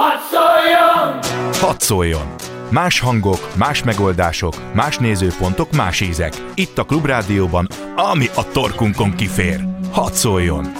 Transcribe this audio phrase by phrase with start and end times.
[0.00, 1.18] Hadd szóljon!
[1.60, 2.34] Hadd szóljon!
[2.70, 6.32] Más hangok, más megoldások, más nézőpontok, más ízek.
[6.54, 9.64] Itt a Klubrádióban, ami a torkunkon kifér.
[9.92, 10.72] Hadd szóljon!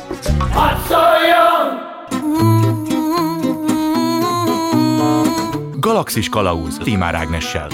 [0.53, 1.79] Hadd szóljon!
[5.81, 7.69] Galaxis Kalauz Timár Ágnessel.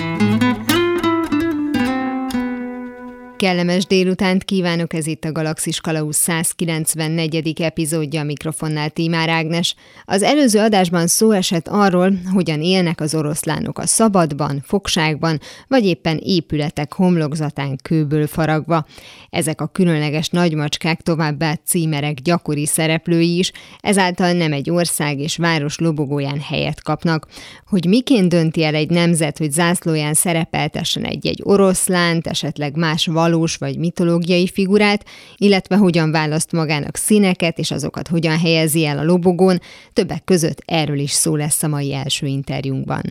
[3.37, 7.62] Kellemes délutánt kívánok, ez itt a Galaxis Kalausz 194.
[7.62, 9.75] epizódja a mikrofonnál Tímár Ágnes.
[10.05, 16.21] Az előző adásban szó esett arról, hogyan élnek az oroszlánok a szabadban, fogságban, vagy éppen
[16.22, 18.86] épületek homlokzatán kőből faragva.
[19.30, 25.79] Ezek a különleges nagymacskák továbbá címerek gyakori szereplői is, ezáltal nem egy ország és város
[25.79, 27.27] lobogóján helyet kapnak.
[27.66, 33.78] Hogy miként dönti el egy nemzet, hogy zászlóján szerepeltessen egy-egy oroszlánt, esetleg más valós vagy
[33.78, 35.05] mitológiai figurát,
[35.36, 39.61] illetve hogyan választ magának színeket, és azokat hogyan helyezi el a lobogón,
[39.92, 43.02] többek között erről is szó lesz a mai első interjúnkban.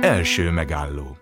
[0.00, 1.16] Első megálló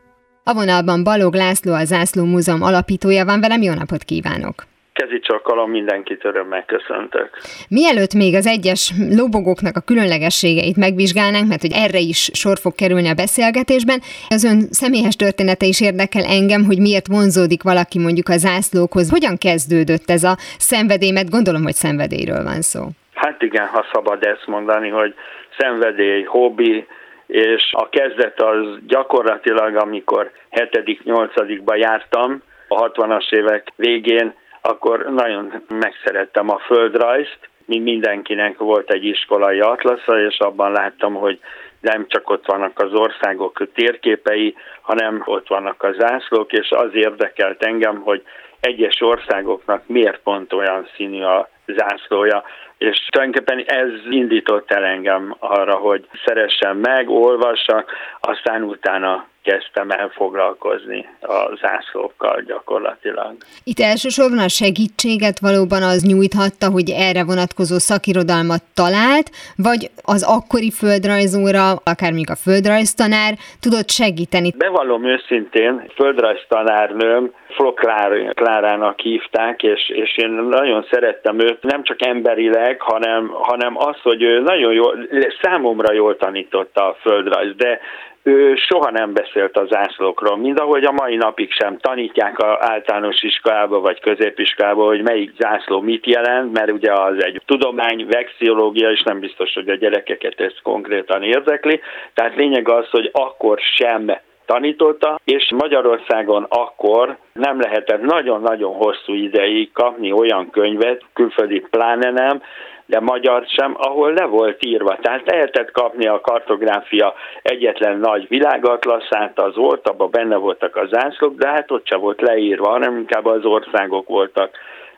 [0.44, 4.66] A vonalban Balog László, a Zászló Múzeum alapítója van velem, jó napot kívánok!
[5.00, 7.30] Kezi csakalom, mindenkit örömmel köszöntök.
[7.68, 13.08] Mielőtt még az egyes lobogóknak a különlegességeit megvizsgálnánk, mert hogy erre is sor fog kerülni
[13.08, 13.98] a beszélgetésben,
[14.28, 19.10] az ön személyes története is érdekel engem, hogy miért vonzódik valaki mondjuk a zászlókhoz.
[19.10, 20.34] Hogyan kezdődött ez a
[20.70, 22.82] szenvedély, mert gondolom, hogy szenvedélyről van szó.
[23.14, 25.14] Hát igen, ha szabad ezt mondani, hogy
[25.58, 26.86] szenvedély, hobbi,
[27.26, 36.50] és a kezdet az gyakorlatilag, amikor 7.-8.ba jártam, a 60-as évek végén akkor nagyon megszerettem
[36.50, 41.40] a földrajzt, mint mindenkinek volt egy iskolai atlasza, és abban láttam, hogy
[41.80, 47.64] nem csak ott vannak az országok térképei, hanem ott vannak a zászlók, és az érdekelt
[47.64, 48.22] engem, hogy
[48.60, 52.44] egyes országoknak miért pont olyan színű a zászlója,
[52.78, 60.08] és tulajdonképpen ez indított el engem arra, hogy szeressem meg, olvassak, aztán utána kezdtem el
[60.08, 63.36] foglalkozni a zászlókkal gyakorlatilag.
[63.64, 70.70] Itt elsősorban a segítséget valóban az nyújthatta, hogy erre vonatkozó szakirodalmat talált, vagy az akkori
[70.70, 74.50] földrajzóra, akár mondjuk a földrajztanár tudott segíteni?
[74.56, 82.80] Bevallom őszintén, földrajztanárnőm Floklár Klárának hívták, és, és én nagyon szerettem őt, nem csak emberileg,
[82.80, 85.08] hanem, hanem az, hogy ő nagyon jól,
[85.42, 87.80] számomra jól tanította a földrajz, de
[88.30, 93.22] ő soha nem beszélt az zászlókról, mind ahogy a mai napig sem tanítják a általános
[93.22, 99.02] iskolába vagy középiskolába, hogy melyik zászló mit jelent, mert ugye az egy tudomány, vexiológia, és
[99.02, 101.80] nem biztos, hogy a gyerekeket ez konkrétan érdekli.
[102.14, 104.12] Tehát lényeg az, hogy akkor sem
[104.46, 112.42] tanította, és Magyarországon akkor nem lehetett nagyon-nagyon hosszú ideig kapni olyan könyvet, külföldi pláne nem,
[112.90, 114.98] de magyar sem, ahol le volt írva.
[115.00, 121.34] Tehát lehetett kapni a kartográfia egyetlen nagy világatlaszát, az volt, abban benne voltak az zászlók,
[121.34, 124.50] de hát ott sem volt leírva, hanem inkább az országok voltak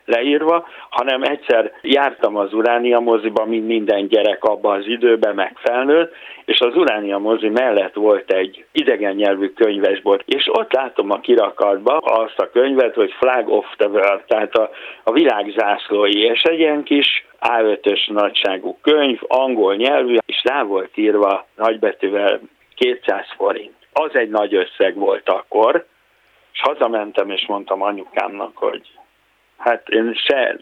[0.05, 6.13] leírva, hanem egyszer jártam az Uránia moziba, mint minden gyerek abban az időben, meg felnőtt,
[6.45, 11.97] és az Uránia mozi mellett volt egy idegen nyelvű könyvesbolt, és ott látom a kirakatba
[11.97, 14.69] azt a könyvet, hogy Flag of the World, tehát a,
[15.03, 20.97] a világ zászlói, és egy ilyen kis A5-ös nagyságú könyv, angol nyelvű, és rá volt
[20.97, 22.39] írva nagybetűvel
[22.75, 23.73] 200 forint.
[23.93, 25.85] Az egy nagy összeg volt akkor,
[26.53, 28.81] és hazamentem, és mondtam anyukámnak, hogy
[29.63, 30.57] hát én se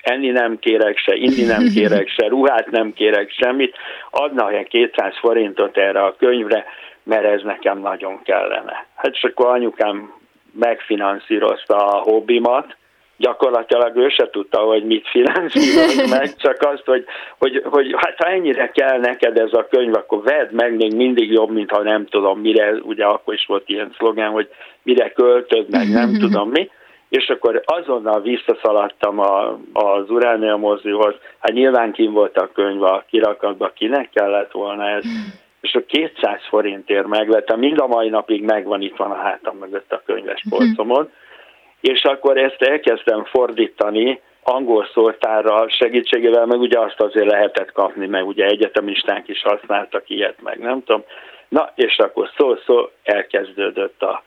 [0.00, 3.76] enni nem kérek, se inni nem kérek, se ruhát nem kérek, semmit,
[4.10, 6.64] adna olyan 200 forintot erre a könyvre,
[7.02, 8.86] mert ez nekem nagyon kellene.
[8.94, 10.12] Hát és akkor anyukám
[10.52, 12.76] megfinanszírozta a hobbimat,
[13.16, 17.04] gyakorlatilag ő se tudta, hogy mit finanszíroz meg, csak azt, hogy,
[17.38, 21.32] hogy, hogy hát ha ennyire kell neked ez a könyv, akkor vedd meg, még mindig
[21.32, 24.48] jobb, mint ha nem tudom mire, ugye akkor is volt ilyen szlogán, hogy
[24.82, 26.70] mire költöd meg, nem tudom mi
[27.08, 33.04] és akkor azonnal visszaszaladtam a, az Uránia mozihoz, hát nyilván kim volt a könyv a
[33.08, 35.04] kirakatban, kinek kellett volna ez,
[35.60, 39.92] és a 200 forintért megvettem, mind a mai napig megvan, itt van a hátam mögött
[39.92, 41.10] a könyves polcomon,
[41.80, 48.26] és akkor ezt elkezdtem fordítani, angol szótárral segítségével, meg ugye azt azért lehetett kapni, meg
[48.26, 51.04] ugye egyetemisták is használtak ilyet, meg nem tudom.
[51.48, 54.22] Na, és akkor szó-szó elkezdődött a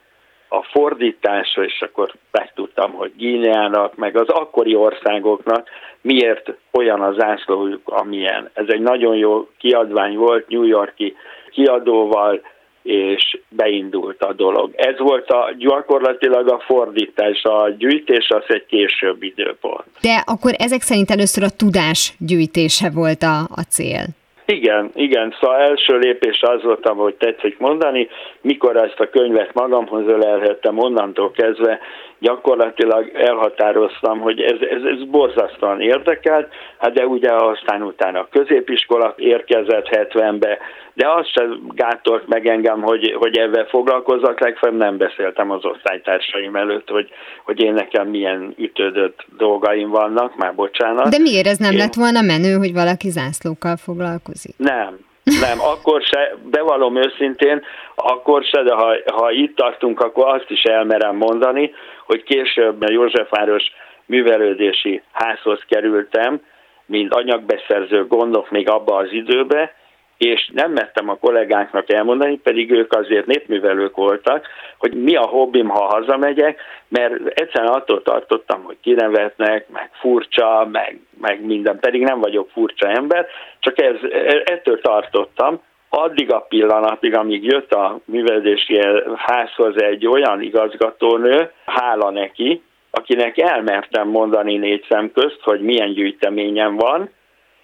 [0.50, 5.68] a fordításra, és akkor megtudtam, hogy Gíneának, meg az akkori országoknak
[6.02, 8.50] miért olyan az zászlójuk, amilyen.
[8.54, 11.16] Ez egy nagyon jó kiadvány volt, New Yorki
[11.52, 12.42] kiadóval,
[12.84, 14.74] és beindult a dolog.
[14.76, 19.86] Ez volt a gyakorlatilag a fordítás, a gyűjtés az egy később időpont.
[20.02, 24.06] De akkor ezek szerint először a tudás gyűjtése volt a, a cél.
[24.46, 28.08] Igen, igen, szóval első lépés az volt, ahogy tetszik mondani,
[28.42, 31.80] mikor ezt a könyvet magamhoz ölelhettem, onnantól kezdve
[32.20, 39.14] gyakorlatilag elhatároztam, hogy ez, ez, ez borzasztóan érdekelt, hát de ugye aztán utána a középiskola
[39.18, 40.58] érkezett 70-be,
[40.94, 46.56] de az sem gátolt meg engem, hogy, hogy ebben foglalkozzak, legfeljebb nem beszéltem az osztálytársaim
[46.56, 47.10] előtt, hogy,
[47.44, 51.10] hogy én nekem milyen ütődött dolgaim vannak, már bocsánat.
[51.10, 51.78] De miért ez nem én...
[51.78, 54.54] lett volna menő, hogy valaki zászlókkal foglalkozik?
[54.58, 57.62] Nem, nem, akkor se, bevallom őszintén,
[58.04, 61.74] akkor se, de ha, ha itt tartunk, akkor azt is elmerem mondani,
[62.06, 63.64] hogy később a Józsefváros
[64.06, 66.42] művelődési házhoz kerültem,
[66.86, 69.74] mint anyagbeszerző gondok még abba az időbe,
[70.20, 74.48] és nem mertem a kollégáknak elmondani, pedig ők azért népművelők voltak,
[74.78, 81.00] hogy mi a hobbim, ha hazamegyek, mert egyszerűen attól tartottam, hogy kinevetnek, meg furcsa, meg,
[81.22, 83.28] meg minden, pedig nem vagyok furcsa ember,
[83.60, 83.96] csak ez,
[84.44, 88.80] ettől tartottam, addig a pillanatig, amíg jött a művelési
[89.16, 96.76] házhoz egy olyan igazgatónő, hála neki, akinek elmertem mondani négy szem közt, hogy milyen gyűjteményem
[96.76, 97.10] van,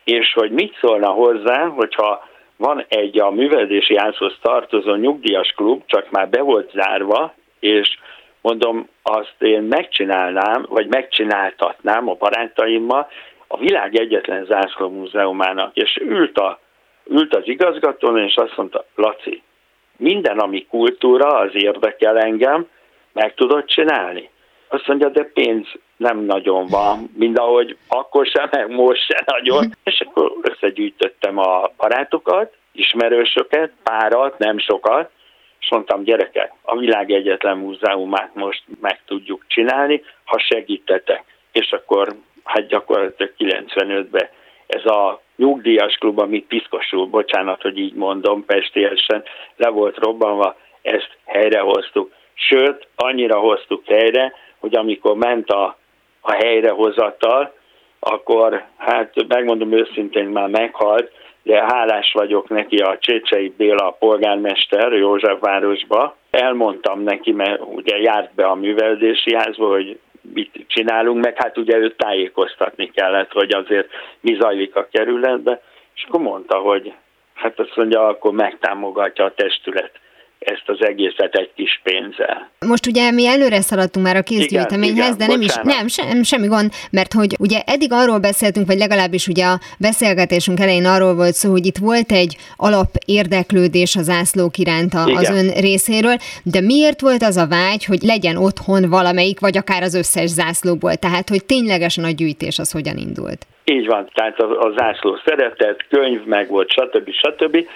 [0.04, 2.28] és hogy mit szólna hozzá, hogyha
[2.58, 7.98] van egy a művelési házhoz tartozó nyugdíjas klub, csak már be volt zárva, és
[8.42, 13.08] mondom, azt én megcsinálnám, vagy megcsináltatnám a barátaimmal
[13.48, 16.60] a világ egyetlen zászló múzeumának, és ült, a,
[17.10, 19.42] ült az igazgató, és azt mondta, Laci,
[19.98, 22.68] minden, ami kultúra, az érdekel engem,
[23.14, 24.30] meg tudod csinálni?
[24.68, 25.68] Azt mondja, de pénz
[25.98, 29.72] nem nagyon van, mind ahogy akkor sem, meg most sem nagyon.
[29.84, 35.10] És akkor összegyűjtöttem a barátokat, ismerősöket, párat, nem sokat,
[35.60, 41.24] és mondtam, gyerekek, a világ egyetlen múzeumát most meg tudjuk csinálni, ha segítetek.
[41.52, 44.30] És akkor hát gyakorlatilag 95-ben
[44.68, 49.24] ez a nyugdíjas klub, amit piszkosul, bocsánat, hogy így mondom, pestélyesen
[49.56, 52.12] le volt robbanva, ezt helyrehoztuk.
[52.34, 55.78] Sőt, annyira hoztuk helyre, hogy amikor ment a,
[56.22, 57.54] a helyrehozatal,
[58.00, 61.12] akkor hát megmondom őszintén már meghalt,
[61.44, 66.16] de hálás vagyok neki a Csécsei Béla polgármester Józsefvárosba.
[66.30, 70.00] Elmondtam neki, mert ugye járt be a műveldési házba, hogy
[70.34, 73.88] mit csinálunk, meg hát ugye őt tájékoztatni kellett, hogy azért
[74.20, 75.62] mi zajlik a kerületbe,
[75.96, 76.94] és akkor mondta, hogy
[77.34, 80.00] hát azt mondja, akkor megtámogatja a testület
[80.46, 82.50] ezt az egészet egy kis pénzzel.
[82.66, 85.66] Most ugye mi előre szaladtunk már a kézgyűjteményhez, de nem bocsánat.
[85.66, 89.60] is, nem, sem, semmi gond, mert hogy ugye eddig arról beszéltünk, vagy legalábbis ugye a
[89.80, 95.04] beszélgetésünk elején arról volt szó, hogy itt volt egy alap érdeklődés az ászlók iránt a,
[95.04, 99.84] az ön részéről, de miért volt az a vágy, hogy legyen otthon valamelyik, vagy akár
[99.84, 103.46] az összes zászlóból, tehát hogy ténylegesen a gyűjtés az hogyan indult?
[103.64, 107.10] Így van, tehát a, a zászló szeretett, könyv meg volt, stb.
[107.12, 107.68] stb.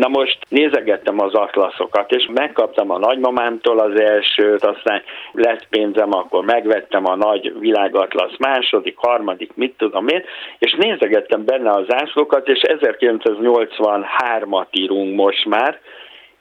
[0.00, 5.02] Na most nézegettem az atlaszokat, és megkaptam a nagymamámtól az elsőt, aztán
[5.32, 10.22] lett pénzem, akkor megvettem a nagy világatlasz második, harmadik, mit tudom én,
[10.58, 15.78] és nézegettem benne az zászlókat, és 1983-at írunk most már,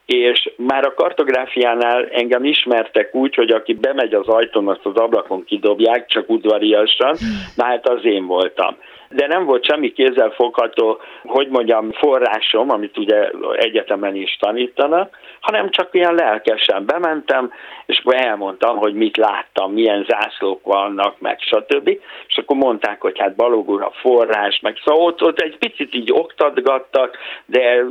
[0.05, 5.43] és már a kartográfiánál engem ismertek úgy, hogy aki bemegy az ajtón, azt az ablakon
[5.43, 7.17] kidobják, csak udvariasan,
[7.55, 8.77] na hát az én voltam
[9.15, 15.89] de nem volt semmi kézzelfogható, hogy mondjam, forrásom, amit ugye egyetemen is tanítanak, hanem csak
[15.91, 17.51] ilyen lelkesen bementem,
[17.85, 21.87] és akkor elmondtam, hogy mit láttam, milyen zászlók vannak, meg stb.
[22.27, 26.11] És akkor mondták, hogy hát Balogúr a forrás, meg szóval ott, ott egy picit így
[26.11, 27.83] oktatgattak, de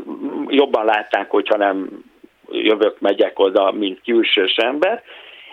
[0.49, 1.89] jobban látták, hogyha nem
[2.51, 5.03] jövök, megyek oda, mint külsős ember,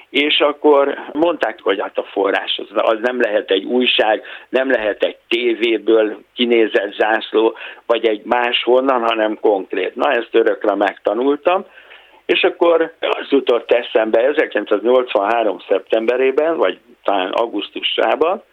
[0.09, 5.03] és akkor mondták, hogy hát a forrás az, az nem lehet egy újság, nem lehet
[5.03, 9.95] egy tévéből kinézett zászló, vagy egy máshonnan, hanem konkrét.
[9.95, 11.65] Na, ezt örökre megtanultam,
[12.25, 15.59] és akkor az jutott eszembe 1983.
[15.67, 18.43] szeptemberében, vagy talán augusztusában,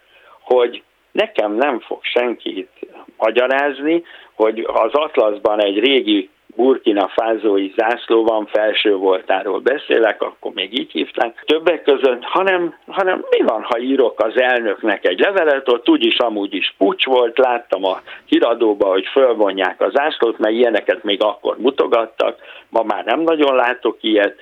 [0.41, 2.69] hogy nekem nem fog senkit
[3.17, 10.79] magyarázni, hogy az Atlaszban egy régi Burkina Fázói zászló van, felső voltáról beszélek, akkor még
[10.79, 11.43] így hívták.
[11.45, 16.53] Többek között, hanem, hanem mi van, ha írok az elnöknek egy levelet, ott úgyis amúgy
[16.53, 22.37] is pucs volt, láttam a híradóba, hogy fölvonják az zászlót, mert ilyeneket még akkor mutogattak,
[22.69, 24.35] ma már nem nagyon látok ilyet,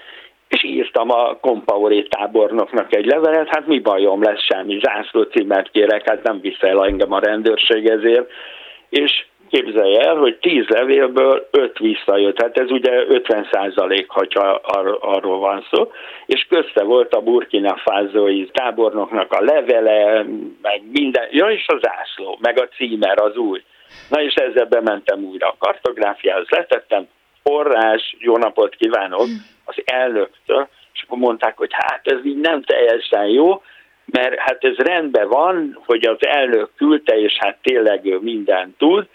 [0.48, 6.10] és írtam a Kompaoré tábornoknak egy levelet, hát mi bajom lesz, semmi zászló címet kérek,
[6.10, 8.32] hát nem viszel engem a rendőrség ezért,
[8.90, 14.98] és képzelje el, hogy 10 levélből 5 visszajött, hát ez ugye 50 százalék, hogyha ar-
[15.02, 15.92] arról van szó,
[16.26, 20.26] és közte volt a Burkina Fázói tábornoknak a levele,
[20.62, 23.64] meg minden, ja és az ászló, meg a címer az új.
[24.10, 27.08] Na és ezzel bementem újra a kartográfiához, letettem,
[27.44, 29.28] forrás, jó napot kívánok,
[29.66, 33.62] az elnöktől, és akkor mondták, hogy hát ez így nem teljesen jó,
[34.06, 39.08] mert hát ez rendben van, hogy az elnök küldte, és hát tényleg ő mindent tud,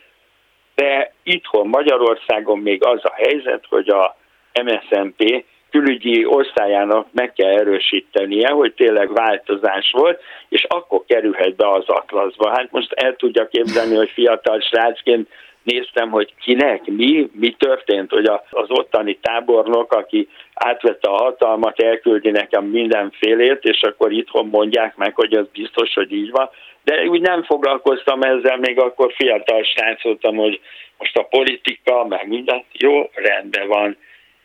[0.81, 4.17] de itthon Magyarországon még az a helyzet, hogy a
[4.63, 11.85] MSZNP külügyi osztályának meg kell erősítenie, hogy tényleg változás volt, és akkor kerülhet be az
[11.87, 12.51] atlaszba.
[12.51, 15.29] Hát most el tudja képzelni, hogy fiatal srácként
[15.63, 22.31] néztem, hogy kinek, mi, mi történt, hogy az ottani tábornok, aki átvette a hatalmat, elküldi
[22.31, 26.51] nekem mindenfélét, és akkor itthon mondják meg, hogy az biztos, hogy így van.
[26.85, 30.61] De úgy nem foglalkoztam ezzel, még akkor fiatal srác voltam, hogy
[30.99, 33.97] most a politika, meg minden, jó, rendben van.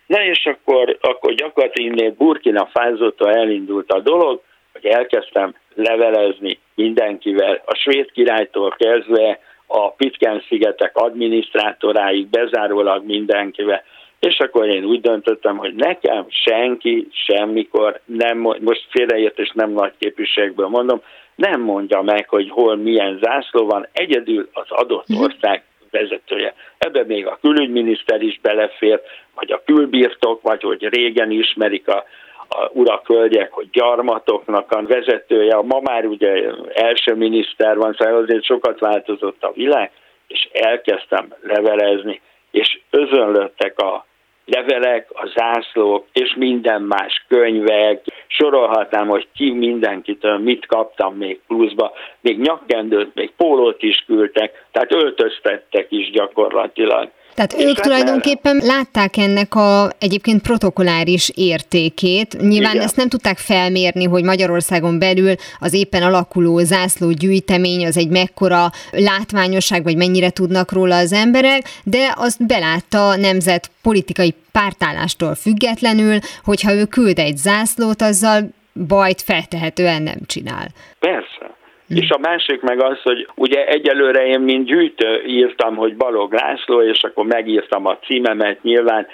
[0.05, 7.61] Na és akkor, akkor gyakorlatilag innen Burkina Fázótól elindult a dolog, hogy elkezdtem levelezni mindenkivel,
[7.65, 13.83] a svéd királytól kezdve a Pitcairn-szigetek adminisztrátoráig, bezárólag mindenkivel.
[14.19, 20.67] És akkor én úgy döntöttem, hogy nekem senki semmikor nem, most félreértés nem nagy képviségből
[20.67, 21.01] mondom,
[21.35, 25.21] nem mondja meg, hogy hol milyen zászló van, egyedül az adott mhm.
[25.21, 26.53] ország vezetője.
[26.77, 29.01] Ebbe még a külügyminiszter is belefér,
[29.35, 32.05] vagy a külbirtok, vagy hogy régen ismerik a,
[32.49, 38.43] a urak, hölgyek, hogy gyarmatoknak a vezetője, ma már ugye első miniszter van, szóval azért
[38.43, 39.91] sokat változott a világ,
[40.27, 44.05] és elkezdtem levelezni, és özönlöttek a
[44.45, 51.91] levelek, a zászlók, és minden más könyvek, sorolhatnám, hogy ki mindenkitől mit kaptam még pluszba,
[52.21, 57.09] még nyakkendőt, még pólót is küldtek, tehát öltöztettek is gyakorlatilag.
[57.35, 62.37] Tehát és ők tulajdonképpen látták ennek a egyébként protokoláris értékét.
[62.41, 62.85] Nyilván Igen.
[62.85, 68.69] ezt nem tudták felmérni, hogy Magyarországon belül az éppen alakuló zászló gyűjtemény az egy mekkora
[68.91, 76.17] látványosság, vagy mennyire tudnak róla az emberek, de azt belátta a nemzet politikai pártállástól függetlenül,
[76.43, 78.49] hogyha ő küld egy zászlót, azzal
[78.87, 80.67] bajt feltehetően nem csinál.
[80.99, 81.55] Persze.
[81.93, 81.97] Mm.
[81.97, 86.81] És a másik meg az, hogy ugye egyelőre én mint gyűjtő írtam, hogy Balog László,
[86.81, 89.07] és akkor megírtam a címemet nyilván,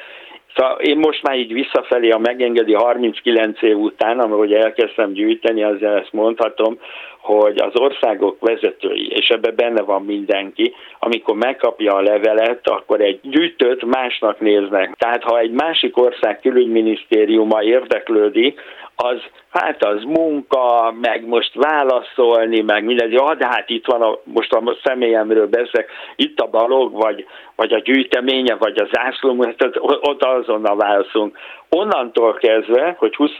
[0.55, 6.01] Szóval én most már így visszafelé a megengedi 39 év után, ahogy elkezdtem gyűjteni, azért
[6.01, 6.79] ezt mondhatom,
[7.21, 13.19] hogy az országok vezetői, és ebben benne van mindenki, amikor megkapja a levelet, akkor egy
[13.21, 14.95] gyűjtőt másnak néznek.
[14.97, 18.59] Tehát ha egy másik ország külügyminisztériuma érdeklődik,
[18.95, 24.19] az hát az munka, meg most válaszolni, meg minden, ja, de hát itt van, a,
[24.23, 27.25] most a személyemről beszélek, itt a balog, vagy,
[27.55, 31.37] vagy a gyűjteménye, vagy az zászló, tehát ott azonnal válaszolunk.
[31.75, 33.31] Onnantól kezdve, hogy 20,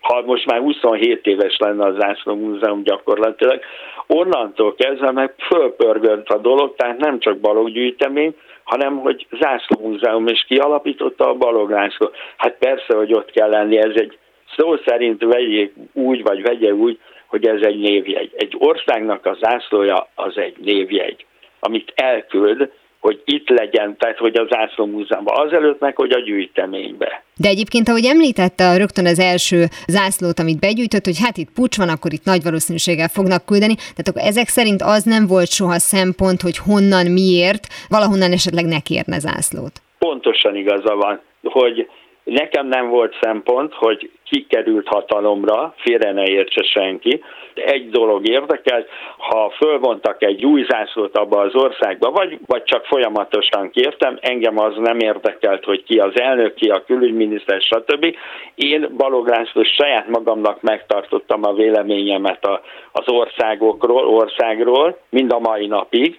[0.00, 3.60] ha most már 27 éves lenne a Zászló Múzeum gyakorlatilag,
[4.06, 10.44] onnantól kezdve meg fölpörgött a dolog, tehát nem csak baloggyűjtemény, hanem hogy Zászló Múzeum is
[10.44, 12.10] kialapította a Balog László.
[12.36, 14.18] Hát persze, hogy ott kell lenni, ez egy
[14.56, 18.32] szó szerint vegyék úgy, vagy vegye úgy, hogy ez egy névjegy.
[18.36, 21.26] Egy országnak a zászlója az egy névjegy,
[21.60, 22.70] amit elküld,
[23.04, 27.22] hogy itt legyen, tehát hogy az Zászló Múzeumban, azelőtt meg, hogy a gyűjteménybe.
[27.36, 31.88] De egyébként, ahogy említette rögtön az első zászlót, amit begyűjtött, hogy hát itt pucs van,
[31.88, 36.40] akkor itt nagy valószínűséggel fognak küldeni, tehát akkor ezek szerint az nem volt soha szempont,
[36.40, 39.74] hogy honnan, miért, valahonnan esetleg ne kérne zászlót.
[39.98, 41.88] Pontosan igaza van, hogy
[42.24, 47.22] Nekem nem volt szempont, hogy ki került hatalomra, félre ne értse senki.
[47.54, 48.86] Egy dolog érdekel,
[49.18, 54.74] ha fölvontak egy új zászlót abba az országba, vagy, vagy csak folyamatosan kértem, engem az
[54.76, 58.16] nem érdekelt, hogy ki az elnök, ki a külügyminiszter, stb.
[58.54, 62.60] Én Balog László saját magamnak megtartottam a véleményemet a,
[62.92, 66.18] az országokról, országról, mind a mai napig,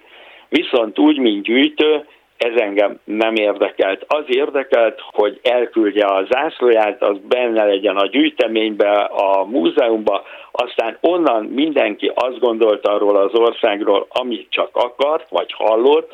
[0.49, 2.05] viszont úgy, mint gyűjtő,
[2.37, 4.05] ez engem nem érdekelt.
[4.07, 11.45] Az érdekelt, hogy elküldje a zászlóját, az benne legyen a gyűjteménybe, a múzeumba, aztán onnan
[11.45, 16.11] mindenki azt gondolta arról az országról, amit csak akart, vagy hallott,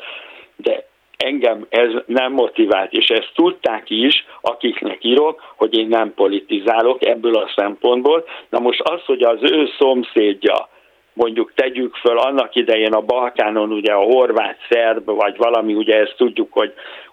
[0.56, 0.84] de
[1.16, 7.36] engem ez nem motivált, és ezt tudták is, akiknek írok, hogy én nem politizálok ebből
[7.36, 8.24] a szempontból.
[8.48, 10.68] Na most az, hogy az ő szomszédja,
[11.12, 16.14] mondjuk tegyük föl annak idején a Balkánon ugye a horvát, szerb, vagy valami, ugye ezt
[16.16, 16.72] tudjuk, hogy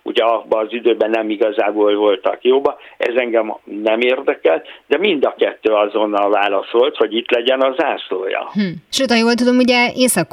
[0.09, 5.35] ugye abban az időben nem igazából voltak jóba, ez engem nem érdekel, de mind a
[5.37, 8.49] kettő azonnal válaszolt, hogy itt legyen a zászlója.
[8.53, 8.61] Hm.
[8.89, 10.27] Sőt, ha jól tudom, ugye észak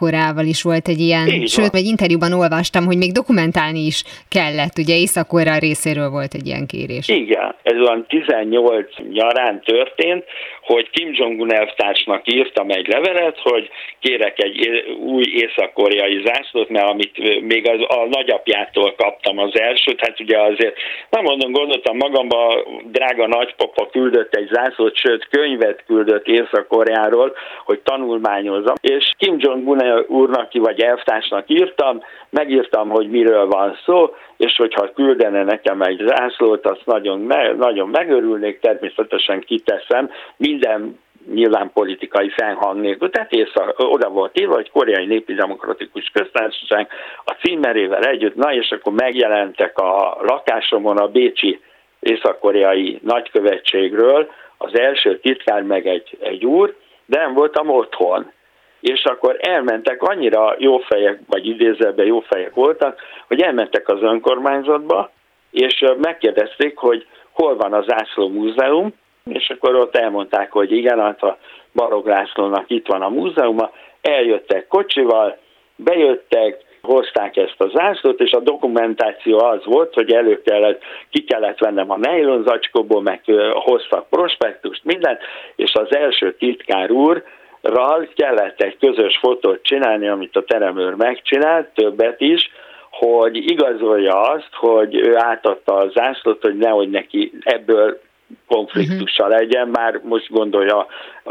[0.44, 4.96] is volt egy ilyen, Így sőt, egy interjúban olvastam, hogy még dokumentálni is kellett, ugye
[4.96, 5.28] észak
[5.58, 7.08] részéről volt egy ilyen kérés.
[7.08, 10.24] Igen, ez olyan 18 nyarán történt,
[10.62, 13.68] hogy Kim Jong-un elvtársnak írtam egy levelet, hogy
[14.00, 20.20] kérek egy új észak-koreai zászlót, mert amit még az, a nagyapjától kaptam az elsőt, hát
[20.20, 20.76] ugye azért,
[21.10, 28.74] nem mondom, gondoltam magamba, drága nagypapa küldött egy zászlót, sőt könyvet küldött Észak-Koreáról, hogy tanulmányozom,
[28.80, 35.44] és Kim Jong-un úrnak vagy elvtársnak írtam, megírtam, hogy miről van szó, és hogyha küldene
[35.44, 37.20] nekem egy zászlót, azt nagyon,
[37.58, 40.98] nagyon megörülnék, természetesen kiteszem, minden
[41.32, 43.10] nyilván politikai felhang nélkül.
[43.10, 46.88] Tehát észre, oda volt írva, hogy Koreai Népi Demokratikus Köztársaság
[47.24, 51.60] a címerével együtt, na és akkor megjelentek a lakásomon a Bécsi
[52.00, 58.32] észak-koreai nagykövetségről, az első titkár meg egy, egy úr, de nem voltam otthon.
[58.80, 65.10] És akkor elmentek, annyira jó fejek, vagy idézőben jó fejek voltak, hogy elmentek az önkormányzatba,
[65.50, 68.94] és megkérdezték, hogy hol van az Ászló Múzeum,
[69.30, 71.38] és akkor ott elmondták, hogy igen, hát a
[71.74, 75.38] Barog Lászlónak itt van a múzeuma, eljöttek kocsival,
[75.76, 81.58] bejöttek, hozták ezt a zászlót, és a dokumentáció az volt, hogy elő kellett, ki kellett
[81.58, 83.20] vennem a nylon zacskóból, meg
[83.52, 85.18] hoztak prospektust, mindent,
[85.56, 87.22] és az első titkár úr,
[87.60, 92.50] ral kellett egy közös fotót csinálni, amit a teremőr megcsinált, többet is,
[92.90, 98.00] hogy igazolja azt, hogy ő átadta a zászlót, hogy nehogy neki ebből
[98.46, 100.86] konfliktusa legyen, már most gondolja,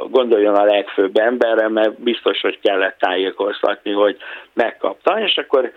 [0.10, 4.18] gondoljon a legfőbb emberre, mert biztos, hogy kellett tájékoztatni, hogy
[4.54, 5.72] megkapta, és akkor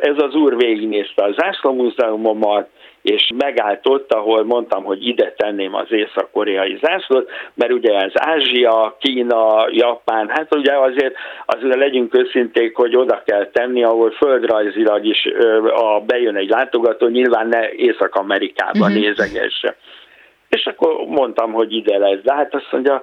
[0.00, 2.68] ez az úr végignézte a zászlómúzeumomat,
[3.02, 8.96] és megállt ott, ahol mondtam, hogy ide tenném az észak-koreai zászlót, mert ugye ez Ázsia,
[9.00, 11.14] Kína, Japán, hát ugye azért,
[11.46, 15.28] azért legyünk őszinték, hogy oda kell tenni, ahol földrajzilag is
[15.74, 19.02] a, bejön egy látogató, nyilván ne Észak-Amerikában uh-huh.
[19.02, 19.76] nézegesse.
[20.48, 22.20] És akkor mondtam, hogy ide lesz.
[22.22, 23.02] De hát azt mondja,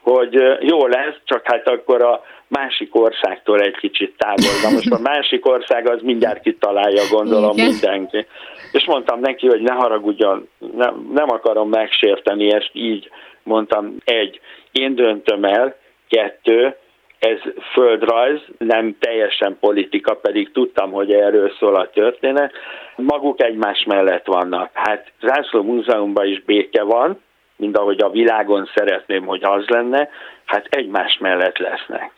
[0.00, 4.60] hogy jó lesz, csak hát akkor a másik országtól egy kicsit távol.
[4.62, 7.66] Na most a másik ország az mindjárt kitalálja, gondolom Igen.
[7.66, 8.26] mindenki.
[8.72, 13.10] És mondtam neki, hogy ne haragudjon, nem, nem akarom megsérteni ezt így,
[13.42, 14.40] mondtam, egy,
[14.72, 15.76] én döntöm el,
[16.08, 16.76] kettő,
[17.24, 17.40] ez
[17.72, 22.52] földrajz, nem teljesen politika, pedig tudtam, hogy erről szól a történet.
[22.96, 24.70] Maguk egymás mellett vannak.
[24.72, 27.20] Hát Zászló Múzeumban is béke van,
[27.56, 30.08] mint ahogy a világon szeretném, hogy az lenne,
[30.44, 32.10] hát egymás mellett lesznek.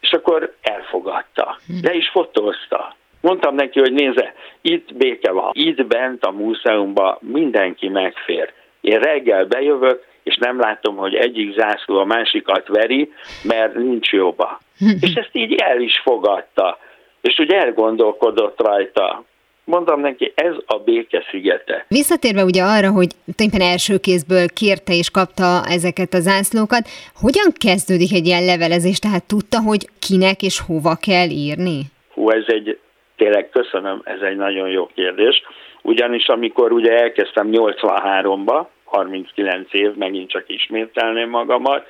[0.00, 1.56] És akkor elfogadta.
[1.82, 2.94] Le is fotózta.
[3.20, 5.50] Mondtam neki, hogy nézze, itt béke van.
[5.52, 8.52] Itt bent a múzeumban mindenki megfér.
[8.80, 14.60] Én reggel bejövök, és nem látom, hogy egyik zászló a másikat veri, mert nincs jobba.
[15.00, 16.78] és ezt így el is fogadta.
[17.20, 19.24] És úgy elgondolkodott rajta.
[19.64, 21.84] Mondom neki, ez a béke szigete.
[21.88, 28.12] Visszatérve ugye arra, hogy tulajdonképpen első kézből kérte és kapta ezeket a zászlókat, hogyan kezdődik
[28.12, 28.98] egy ilyen levelezés?
[28.98, 31.80] Tehát tudta, hogy kinek és hova kell írni?
[32.14, 32.78] Hú, ez egy,
[33.16, 35.42] tényleg köszönöm, ez egy nagyon jó kérdés.
[35.82, 41.86] Ugyanis amikor ugye elkezdtem 83-ba, 39 év, megint csak ismételném magamat,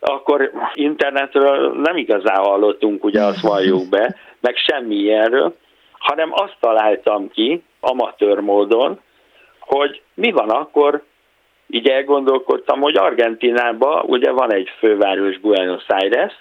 [0.00, 5.56] akkor internetről nem igazán hallottunk, ugye azt valljuk be, meg semmi ilyenről,
[5.98, 9.00] hanem azt találtam ki amatőr módon,
[9.58, 11.02] hogy mi van akkor,
[11.68, 16.32] így elgondolkodtam, hogy Argentinában ugye van egy főváros Buenos Aires,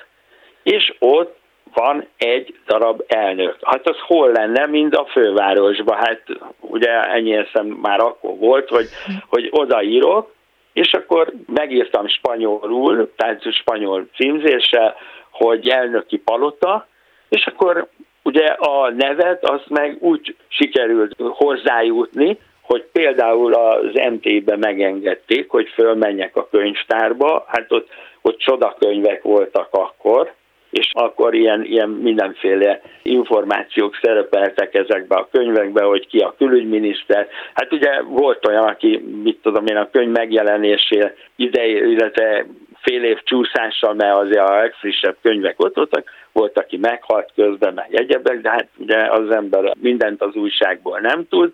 [0.63, 1.39] és ott
[1.73, 3.57] van egy darab elnök.
[3.62, 5.97] Hát az hol lenne, mint a fővárosban?
[5.97, 6.21] Hát
[6.60, 8.88] ugye ennyi eszem már akkor volt, hogy,
[9.27, 10.34] hogy odaírok,
[10.73, 14.95] és akkor megírtam spanyolul, tehát spanyol címzéssel,
[15.29, 16.88] hogy elnöki palota,
[17.29, 17.88] és akkor
[18.23, 26.36] ugye a nevet azt meg úgy sikerült hozzájutni, hogy például az MT-be megengedték, hogy fölmenjek
[26.36, 27.89] a könyvtárba, hát ott,
[28.21, 30.34] ott csodakönyvek voltak akkor,
[30.71, 37.27] és akkor ilyen, ilyen mindenféle információk szerepeltek ezekbe a könyvekbe, hogy ki a külügyminiszter.
[37.53, 42.45] Hát ugye volt olyan, aki, mit tudom én, a könyv megjelenésé ide, illetve
[42.81, 47.95] fél év csúszással, mert azért a legfrissebb könyvek ott voltak, volt, aki meghalt közben, meg
[47.95, 51.53] egyebek, de hát ugye az ember mindent az újságból nem tud.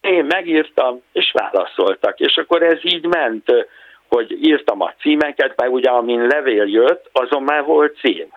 [0.00, 3.66] Én megírtam, és válaszoltak, és akkor ez így ment,
[4.08, 8.28] hogy írtam a címeket, mert ugye amin levél jött, azon már volt cím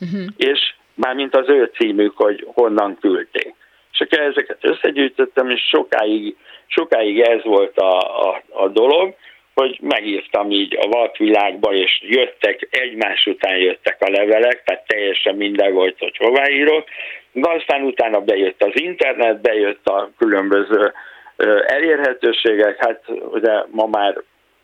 [0.00, 0.26] uh-huh.
[0.36, 3.54] és mármint az ő címük, hogy honnan küldték.
[3.92, 9.14] És ezeket összegyűjtöttem, és sokáig, sokáig ez volt a, a, a dolog,
[9.54, 15.72] hogy megírtam így a vakvilágba, és jöttek, egymás után jöttek a levelek, tehát teljesen minden
[15.72, 16.84] volt, hogy hová írok,
[17.32, 20.92] de aztán utána bejött az internet, bejött a különböző
[21.66, 24.14] elérhetőségek, hát ugye ma már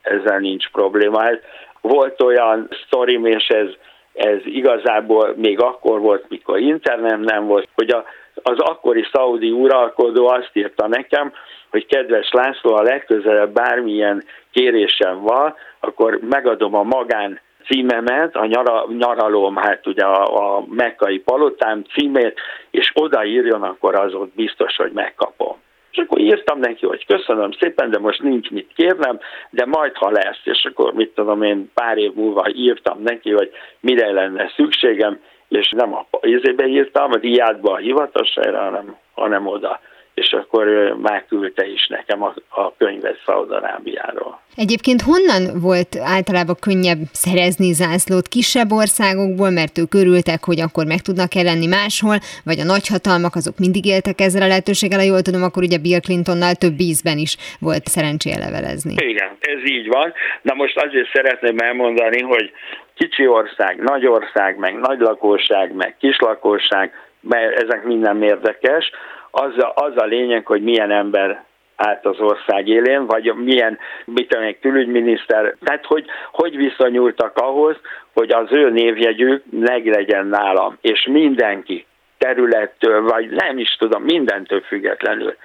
[0.03, 1.23] ezzel nincs probléma.
[1.23, 1.43] Hát
[1.81, 3.69] volt olyan sztorim, és ez,
[4.13, 8.05] ez igazából még akkor volt, mikor internet nem volt, hogy a,
[8.43, 11.33] az akkori szaudi uralkodó azt írta nekem,
[11.71, 18.87] hogy kedves László, a legközelebb bármilyen kérésem van, akkor megadom a magán címemet, a nyara,
[18.99, 24.93] nyaralóm, hát ugye a, a mekkai palotám címét, és odaírjon, akkor az ott biztos, hogy
[24.93, 25.57] megkapom.
[25.93, 29.19] És akkor írtam neki, hogy köszönöm szépen, de most nincs mit kérnem,
[29.51, 33.51] de majd ha lesz, és akkor mit tudom én, pár év múlva írtam neki, hogy
[33.81, 39.81] mire lenne szükségem, és nem a izébe írtam, a diátba a hivatosságra, hanem, hanem oda
[40.15, 40.67] és akkor
[41.03, 44.41] megküldte is nekem a, a könyvet Szaudarábiáról.
[44.57, 51.01] Egyébként honnan volt általában könnyebb szerezni zászlót kisebb országokból, mert ők örültek, hogy akkor meg
[51.01, 55.43] tudnak jelenni máshol, vagy a nagyhatalmak azok mindig éltek ezzel a lehetőséggel, ha jól tudom,
[55.43, 58.95] akkor ugye Bill Clintonnal több ízben is volt szerencséje levelezni.
[58.97, 60.13] Igen, ez így van.
[60.43, 62.51] Na most azért szeretném elmondani, hogy
[62.95, 68.91] kicsi ország, nagy ország, meg nagy lakosság, meg kis lakosság, mert ezek minden érdekes,
[69.35, 71.45] az a, az a lényeg, hogy milyen ember
[71.77, 77.77] állt az ország élén, vagy milyen, mit tudom, egy külügyminiszter, tehát hogy, hogy viszonyultak ahhoz,
[78.15, 79.43] hogy az ő névjegyük
[79.85, 81.87] legyen nálam, és mindenki
[82.19, 85.37] területtől, vagy nem is tudom, mindentől függetlenül.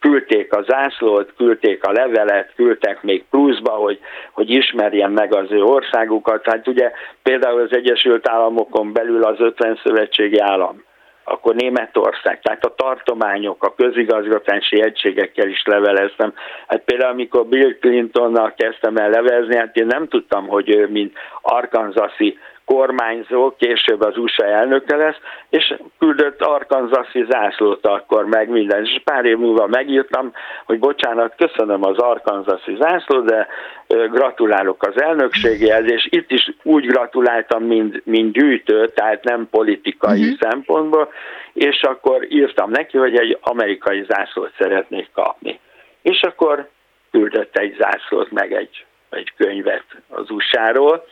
[0.00, 3.98] Küldték a zászlót, küldték a levelet, küldtek még pluszba, hogy,
[4.30, 6.46] hogy ismerjen meg az ő országukat.
[6.46, 6.92] Hát ugye
[7.22, 10.82] például az Egyesült Államokon belül az 50 szövetségi állam
[11.24, 16.32] akkor Németország, tehát a tartományok, a közigazgatási egységekkel is leveleztem.
[16.66, 21.16] Hát például amikor Bill Clintonnal kezdtem el levezni, hát én nem tudtam, hogy ő, mint
[21.40, 25.16] arkanzaszi kormányzó, később az USA elnöke lesz,
[25.48, 28.84] és küldött Arkansasi zászlót akkor meg minden.
[28.84, 30.32] És pár év múlva megírtam,
[30.64, 33.46] hogy bocsánat, köszönöm az Arkansasi zászlót, de
[33.86, 40.38] gratulálok az elnökségéhez, és itt is úgy gratuláltam, mint, mint gyűjtő, tehát nem politikai uh-huh.
[40.40, 41.12] szempontból,
[41.52, 45.60] és akkor írtam neki, hogy egy amerikai zászlót szeretnék kapni.
[46.02, 46.68] És akkor
[47.10, 51.04] küldött egy zászlót, meg egy, egy könyvet az USA-ról,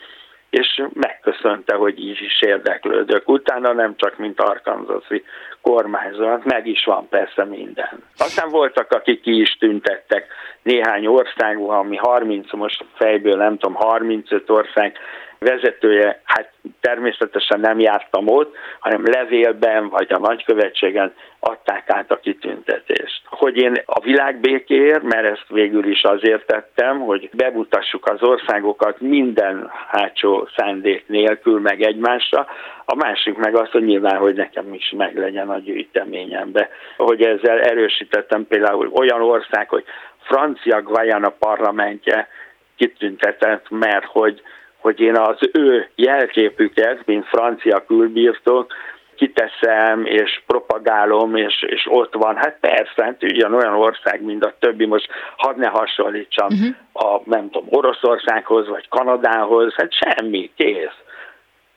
[0.50, 3.28] és megköszönte, hogy így is érdeklődök.
[3.28, 5.24] Utána nem csak mint Arkansasi
[5.60, 8.02] kormányzó, hát meg is van persze minden.
[8.18, 10.26] Aztán voltak, akik ki is tüntettek
[10.62, 14.98] néhány országban, ami 30, most fejből nem tudom, 35 ország
[15.40, 23.22] vezetője, hát természetesen nem jártam ott, hanem levélben vagy a nagykövetségen adták át a kitüntetést.
[23.24, 29.70] Hogy én a világbékéért, mert ezt végül is azért tettem, hogy bemutassuk az országokat minden
[29.88, 32.46] hátsó szándék nélkül meg egymásra,
[32.84, 36.68] a másik meg az, hogy nyilván, hogy nekem is meg legyen a gyűjteményembe.
[36.96, 39.84] Hogy ezzel erősítettem például olyan ország, hogy
[40.30, 42.28] Francia Guayana parlamentje
[42.76, 44.42] kitüntetett, mert hogy
[44.80, 48.72] hogy én az ő jelképüket, mint francia külbírtók,
[49.16, 52.36] kiteszem és propagálom, és, és ott van.
[52.36, 57.12] Hát persze, hát ugyanolyan ország, mint a többi, most hadd ne hasonlítsam uh-huh.
[57.12, 60.98] a, nem tudom, Oroszországhoz, vagy Kanadához, hát semmi, kész.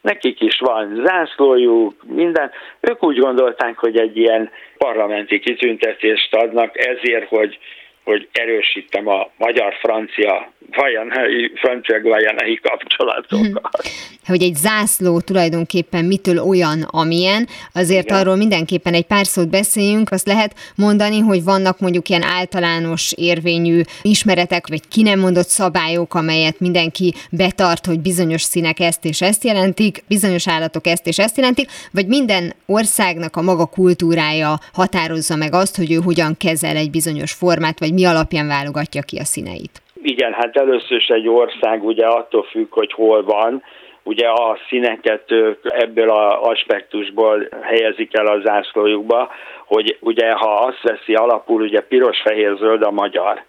[0.01, 2.51] Nekik is van zászlójuk, minden.
[2.79, 7.59] Ők úgy gondolták, hogy egy ilyen parlamenti kitüntetést adnak ezért, hogy
[8.03, 13.81] hogy erősítem a magyar-francia vajanai, francia-vajanai kapcsolatokat.
[14.25, 18.17] Hogy egy zászló tulajdonképpen mitől olyan, amilyen, azért Igen.
[18.17, 23.81] arról mindenképpen egy pár szót beszéljünk, azt lehet mondani, hogy vannak mondjuk ilyen általános érvényű
[24.01, 29.43] ismeretek, vagy ki nem mondott szabályok, amelyet mindenki betart, hogy bizonyos színek ezt és ezt
[29.43, 35.53] jelentik, bizonyos állatok ezt és ezt jelentik, vagy minden országnak a maga kultúrája határozza meg
[35.53, 39.81] azt, hogy ő hogyan kezel egy bizonyos formát, vagy mi alapján válogatja ki a színeit?
[40.01, 43.63] Igen, hát először is egy ország ugye attól függ, hogy hol van,
[44.03, 49.31] ugye a színeket ők ebből az aspektusból helyezik el a zászlójukba,
[49.65, 53.43] hogy ugye ha azt veszi alapul, ugye piros, fehér, zöld a magyar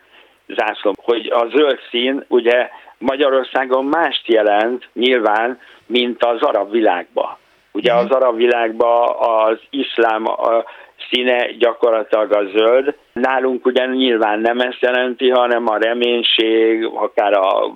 [0.48, 7.36] zászló, hogy a zöld szín ugye Magyarországon mást jelent nyilván, mint az arab világban.
[7.72, 8.04] Ugye mhm.
[8.04, 10.24] az arab világban az iszlám
[11.10, 12.94] színe gyakorlatilag a zöld.
[13.12, 17.74] Nálunk ugye nyilván nem ezt jelenti, hanem a reménység, akár a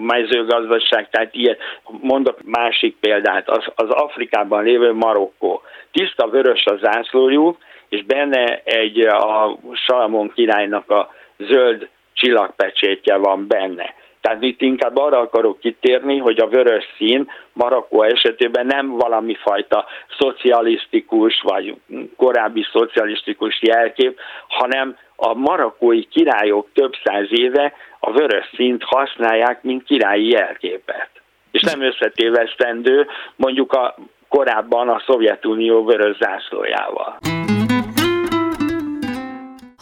[0.00, 1.58] mezőgazdaság, tehát ilyet.
[2.00, 5.62] Mondok másik példát, az, az Afrikában lévő Marokkó.
[5.92, 7.56] Tiszta vörös a zászlójuk,
[7.88, 13.94] és benne egy a Salamon királynak a zöld csillagpecsétje van benne.
[14.24, 19.84] Tehát itt inkább arra akarok kitérni, hogy a vörös szín Marokkó esetében nem valami fajta
[20.18, 21.74] szocialisztikus vagy
[22.16, 29.84] korábbi szocialisztikus jelkép, hanem a marokkói királyok több száz éve a vörös színt használják, mint
[29.84, 31.10] királyi jelképet.
[31.50, 33.06] És nem összetévesztendő
[33.36, 33.94] mondjuk a
[34.28, 37.18] korábban a Szovjetunió vörös zászlójával.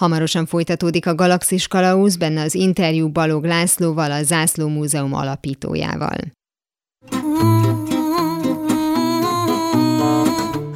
[0.03, 6.17] Hamarosan folytatódik a Galaxis Kalauz, benne az interjú Balog Lászlóval, a Zászló Múzeum alapítójával.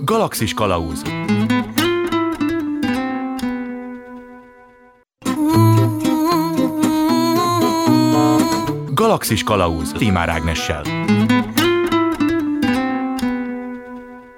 [0.05, 1.03] Galaxis Kalauz
[8.95, 10.83] Galaxis Kalauz Timár Ágnessel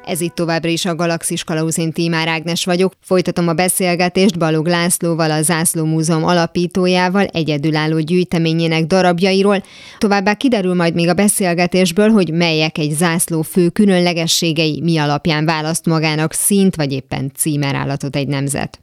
[0.08, 2.92] Ez itt továbbra is a Galaxis Kalauzin Tímár Ágnes vagyok.
[3.00, 9.62] Folytatom a beszélgetést Balog Lászlóval, a Zászló Múzeum alapítójával, egyedülálló gyűjteményének darabjairól.
[9.98, 15.86] Továbbá kiderül majd még a beszélgetésből, hogy melyek egy zászló fő különlegességei, mi alapján választ
[15.86, 18.80] magának szint vagy éppen címerállatot egy nemzet.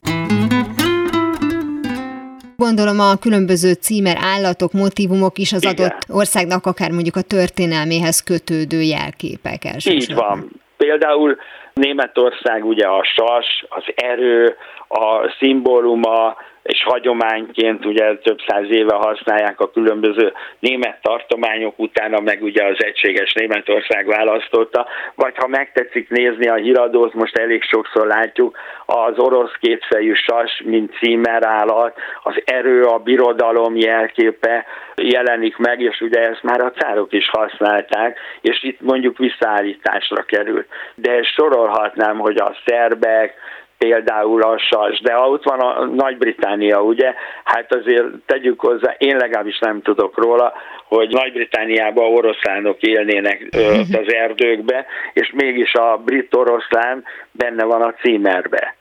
[2.56, 5.76] Gondolom a különböző címer állatok, motivumok is az Igen.
[5.76, 10.38] adott országnak akár mondjuk a történelméhez kötődő jelképek elsősorban.
[10.38, 10.64] Így van.
[10.86, 11.38] Például
[11.74, 14.56] Németország ugye a sas, az erő,
[14.88, 22.44] a szimbóluma, és hagyományként ugye több száz éve használják a különböző német tartományok, utána meg
[22.44, 28.58] ugye az egységes Németország választotta, vagy ha megtetszik nézni a híradót, most elég sokszor látjuk,
[28.86, 36.30] az orosz kétfejű sas, mint címerállat, az erő, a birodalom jelképe jelenik meg, és ugye
[36.30, 40.68] ezt már a cárok is használták, és itt mondjuk visszaállításra került.
[40.96, 43.34] De sorolhatnám, hogy a szerbek,
[43.78, 49.60] például a SAS, de ott van a Nagy-Británia, ugye, hát azért tegyük hozzá, én legalábbis
[49.60, 50.54] nem tudok róla,
[50.88, 53.48] hogy Nagy-Britániában oroszlánok élnének
[53.92, 58.76] az erdőkbe, és mégis a brit oroszlán benne van a címerbe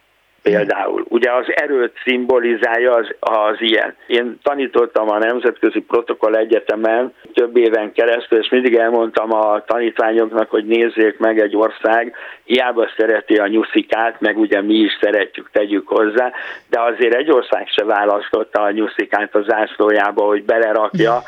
[0.44, 1.04] például.
[1.08, 3.96] Ugye az erőt szimbolizálja az, az ilyen.
[4.06, 10.64] Én tanítottam a Nemzetközi Protokoll Egyetemen több éven keresztül, és mindig elmondtam a tanítványoknak, hogy
[10.64, 16.32] nézzék meg egy ország, hiába szereti a nyuszikát, meg ugye mi is szeretjük, tegyük hozzá,
[16.70, 21.22] de azért egy ország se választotta a nyuszikát a zászlójába, hogy belerakja,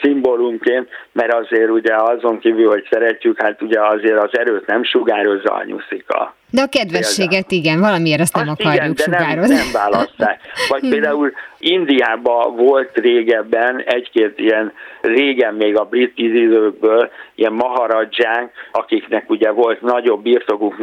[0.00, 5.52] szimbólumként, mert azért ugye azon kívül, hogy szeretjük, hát ugye azért az erőt nem sugározza
[5.52, 6.34] a nyuszika.
[6.54, 7.60] De a kedvességet például.
[7.60, 9.54] igen, valamiért azt nem azt akarjuk igen, de sugározni.
[9.54, 10.40] Nem, nem választják.
[10.68, 19.30] Vagy például Indiában volt régebben egy-két ilyen, régen még a brit időkből, ilyen maharadzsák, akiknek
[19.30, 20.74] ugye volt nagyobb birtokuk,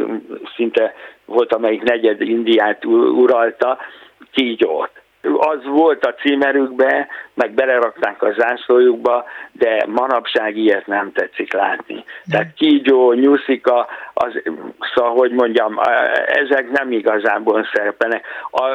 [0.56, 3.78] szinte volt amelyik negyed Indiát uralta,
[4.32, 12.04] kígyót az volt a címerükbe, meg belerakták a zászlójukba, de manapság ilyet nem tetszik látni.
[12.30, 14.42] Tehát kígyó, nyuszika, az,
[14.94, 15.80] szóval, hogy mondjam,
[16.26, 18.26] ezek nem igazából szerepelnek.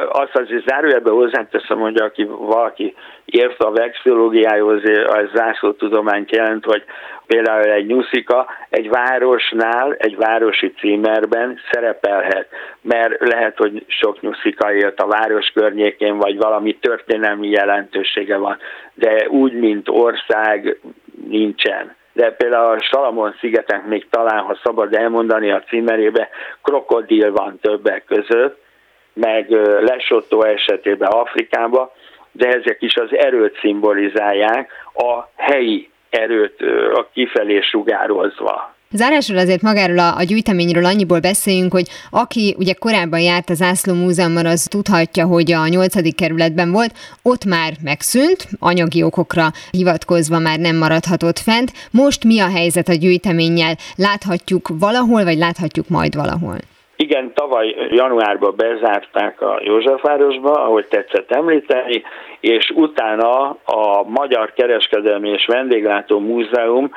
[0.08, 2.94] Azt azért zárójelben hozzáteszem, hogy aki valaki
[3.30, 6.84] ért a vexilológiához, a zászlótudományt jelent, hogy
[7.26, 12.48] például egy nyuszika egy városnál, egy városi címerben szerepelhet,
[12.80, 18.58] mert lehet, hogy sok nyuszika élt a város környékén, vagy valami történelmi jelentősége van,
[18.94, 20.80] de úgy, mint ország
[21.28, 21.96] nincsen.
[22.12, 26.28] De például a Salamon szigeten még talán, ha szabad elmondani a címerébe,
[26.62, 28.66] krokodil van többek között,
[29.12, 31.90] meg Lesotho esetében Afrikában,
[32.38, 36.60] de ezek is az erőt szimbolizálják, a helyi erőt
[36.94, 38.76] a kifelé sugározva.
[38.90, 43.94] Zárásról azért magáról a, a gyűjteményről annyiból beszéljünk, hogy aki ugye korábban járt az Ászló
[43.94, 50.58] Múzeumban, az tudhatja, hogy a nyolcadik kerületben volt, ott már megszűnt, anyagi okokra hivatkozva már
[50.58, 51.72] nem maradhatott fent.
[51.92, 53.74] Most mi a helyzet a gyűjteménnyel?
[53.96, 56.58] Láthatjuk valahol, vagy láthatjuk majd valahol?
[57.00, 62.02] Igen, tavaly januárban bezárták a Józsefvárosba, ahogy tetszett említeni,
[62.40, 66.90] és utána a Magyar Kereskedelmi és Vendéglátó Múzeum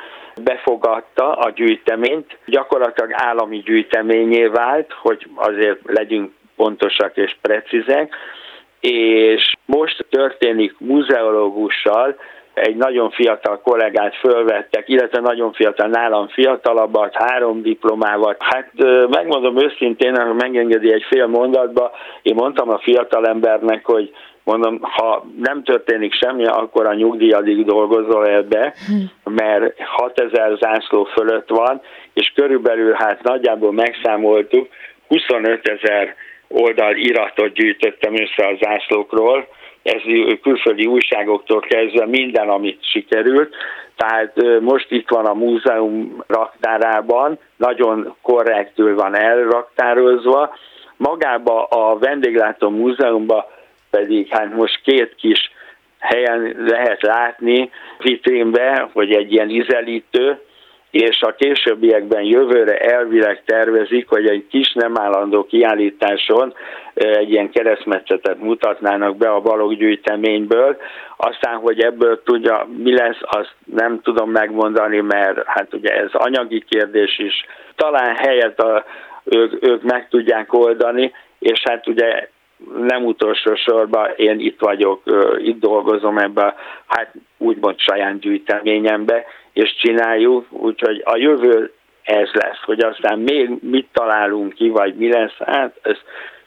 [0.44, 8.14] befogadta a gyűjteményt, gyakorlatilag állami gyűjteményé vált, hogy azért legyünk pontosak és precízek,
[8.80, 12.16] és most történik muzeológussal
[12.54, 18.36] egy nagyon fiatal kollégát fölvettek, illetve nagyon fiatal, nálam fiatalabbat, három diplomával.
[18.38, 18.70] Hát
[19.08, 24.12] megmondom őszintén, ha megengedi egy fél mondatba, én mondtam a fiatalembernek, hogy
[24.44, 28.74] mondom, ha nem történik semmi, akkor a nyugdíjadig dolgozol ebbe,
[29.24, 31.80] mert 6000 zászló fölött van,
[32.14, 34.68] és körülbelül hát nagyjából megszámoltuk,
[35.08, 36.14] 25 ezer
[36.48, 39.46] oldal iratot gyűjtöttem össze a zászlókról,
[39.82, 40.02] ez
[40.42, 43.54] külföldi újságoktól kezdve minden, amit sikerült.
[43.96, 50.54] Tehát most itt van a múzeum raktárában, nagyon korrektül van elraktározva.
[50.96, 53.44] Magába a vendéglátó múzeumban
[53.90, 55.50] pedig hát most két kis
[55.98, 60.40] helyen lehet látni vitrínbe, hogy egy ilyen izelítő,
[60.92, 66.54] és a későbbiekben jövőre elvileg tervezik, hogy egy kis nem állandó kiállításon
[66.94, 70.76] egy ilyen keresztmetszetet mutatnának be a baloggyűjteményből.
[71.16, 76.64] Aztán, hogy ebből tudja, mi lesz, azt nem tudom megmondani, mert hát ugye ez anyagi
[76.68, 77.46] kérdés is.
[77.76, 78.84] Talán helyet a,
[79.24, 82.28] ők, ők meg tudják oldani, és hát ugye
[82.82, 85.02] nem utolsó sorban én itt vagyok,
[85.38, 86.54] itt dolgozom ebbe,
[86.86, 91.72] hát úgymond saját gyűjteményembe, és csináljuk, úgyhogy a jövő
[92.02, 95.96] ez lesz, hogy aztán még mit találunk ki, vagy mi lesz, hát ez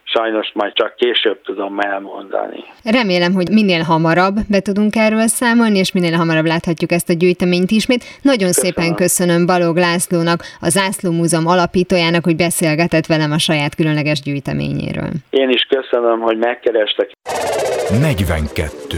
[0.05, 2.63] sajnos majd csak később tudom elmondani.
[2.83, 7.71] Remélem, hogy minél hamarabb be tudunk erről számolni, és minél hamarabb láthatjuk ezt a gyűjteményt
[7.71, 8.03] ismét.
[8.21, 8.71] Nagyon köszönöm.
[8.73, 15.09] szépen köszönöm Balog Lászlónak, a Zászló Múzeum alapítójának, hogy beszélgetett velem a saját különleges gyűjteményéről.
[15.29, 17.11] Én is köszönöm, hogy megkerestek.
[18.01, 18.97] 42.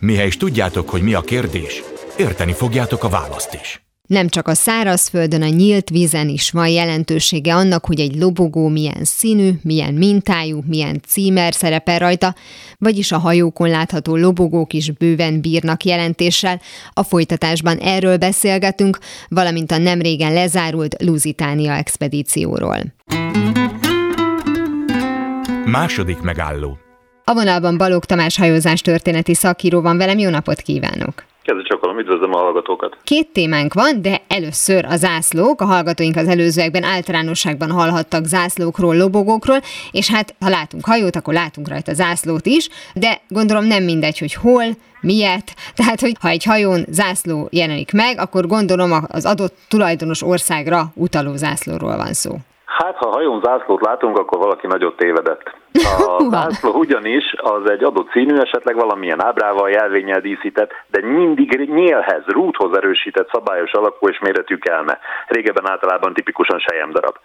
[0.00, 1.82] Mihez is tudjátok, hogy mi a kérdés,
[2.18, 3.80] érteni fogjátok a választ is.
[4.12, 9.04] Nem csak a szárazföldön, a nyílt vízen is van jelentősége annak, hogy egy lobogó milyen
[9.04, 12.34] színű, milyen mintájú, milyen címer szerepel rajta,
[12.78, 16.60] vagyis a hajókon látható lobogók is bőven bírnak jelentéssel.
[16.92, 18.98] A folytatásban erről beszélgetünk,
[19.28, 22.78] valamint a nemrégen lezárult Lusitánia expedícióról.
[25.64, 26.78] Második megálló.
[27.24, 31.30] A vonalban Balogh Tamás hajózás történeti szakíró van velem, jó napot kívánok!
[31.42, 32.96] Kezdve csakolom, üdvözlöm a hallgatókat.
[33.04, 35.60] Két témánk van, de először a zászlók.
[35.60, 39.58] A hallgatóink az előzőekben általánosságban hallhattak zászlókról, lobogókról,
[39.90, 44.34] és hát ha látunk hajót, akkor látunk rajta zászlót is, de gondolom nem mindegy, hogy
[44.34, 44.64] hol,
[45.00, 45.52] miért.
[45.74, 51.36] Tehát, hogy ha egy hajón zászló jelenik meg, akkor gondolom az adott tulajdonos országra utaló
[51.36, 52.36] zászlóról van szó.
[52.78, 55.54] Hát, ha hajón zászlót látunk, akkor valaki nagyot tévedett.
[56.06, 62.22] A zászló ugyanis az egy adott színű, esetleg valamilyen ábrával, jelvényel díszített, de mindig nyélhez,
[62.26, 64.98] rúthoz erősített szabályos alakú és méretű kelme.
[65.26, 66.58] Régebben általában tipikusan
[66.90, 67.16] darab.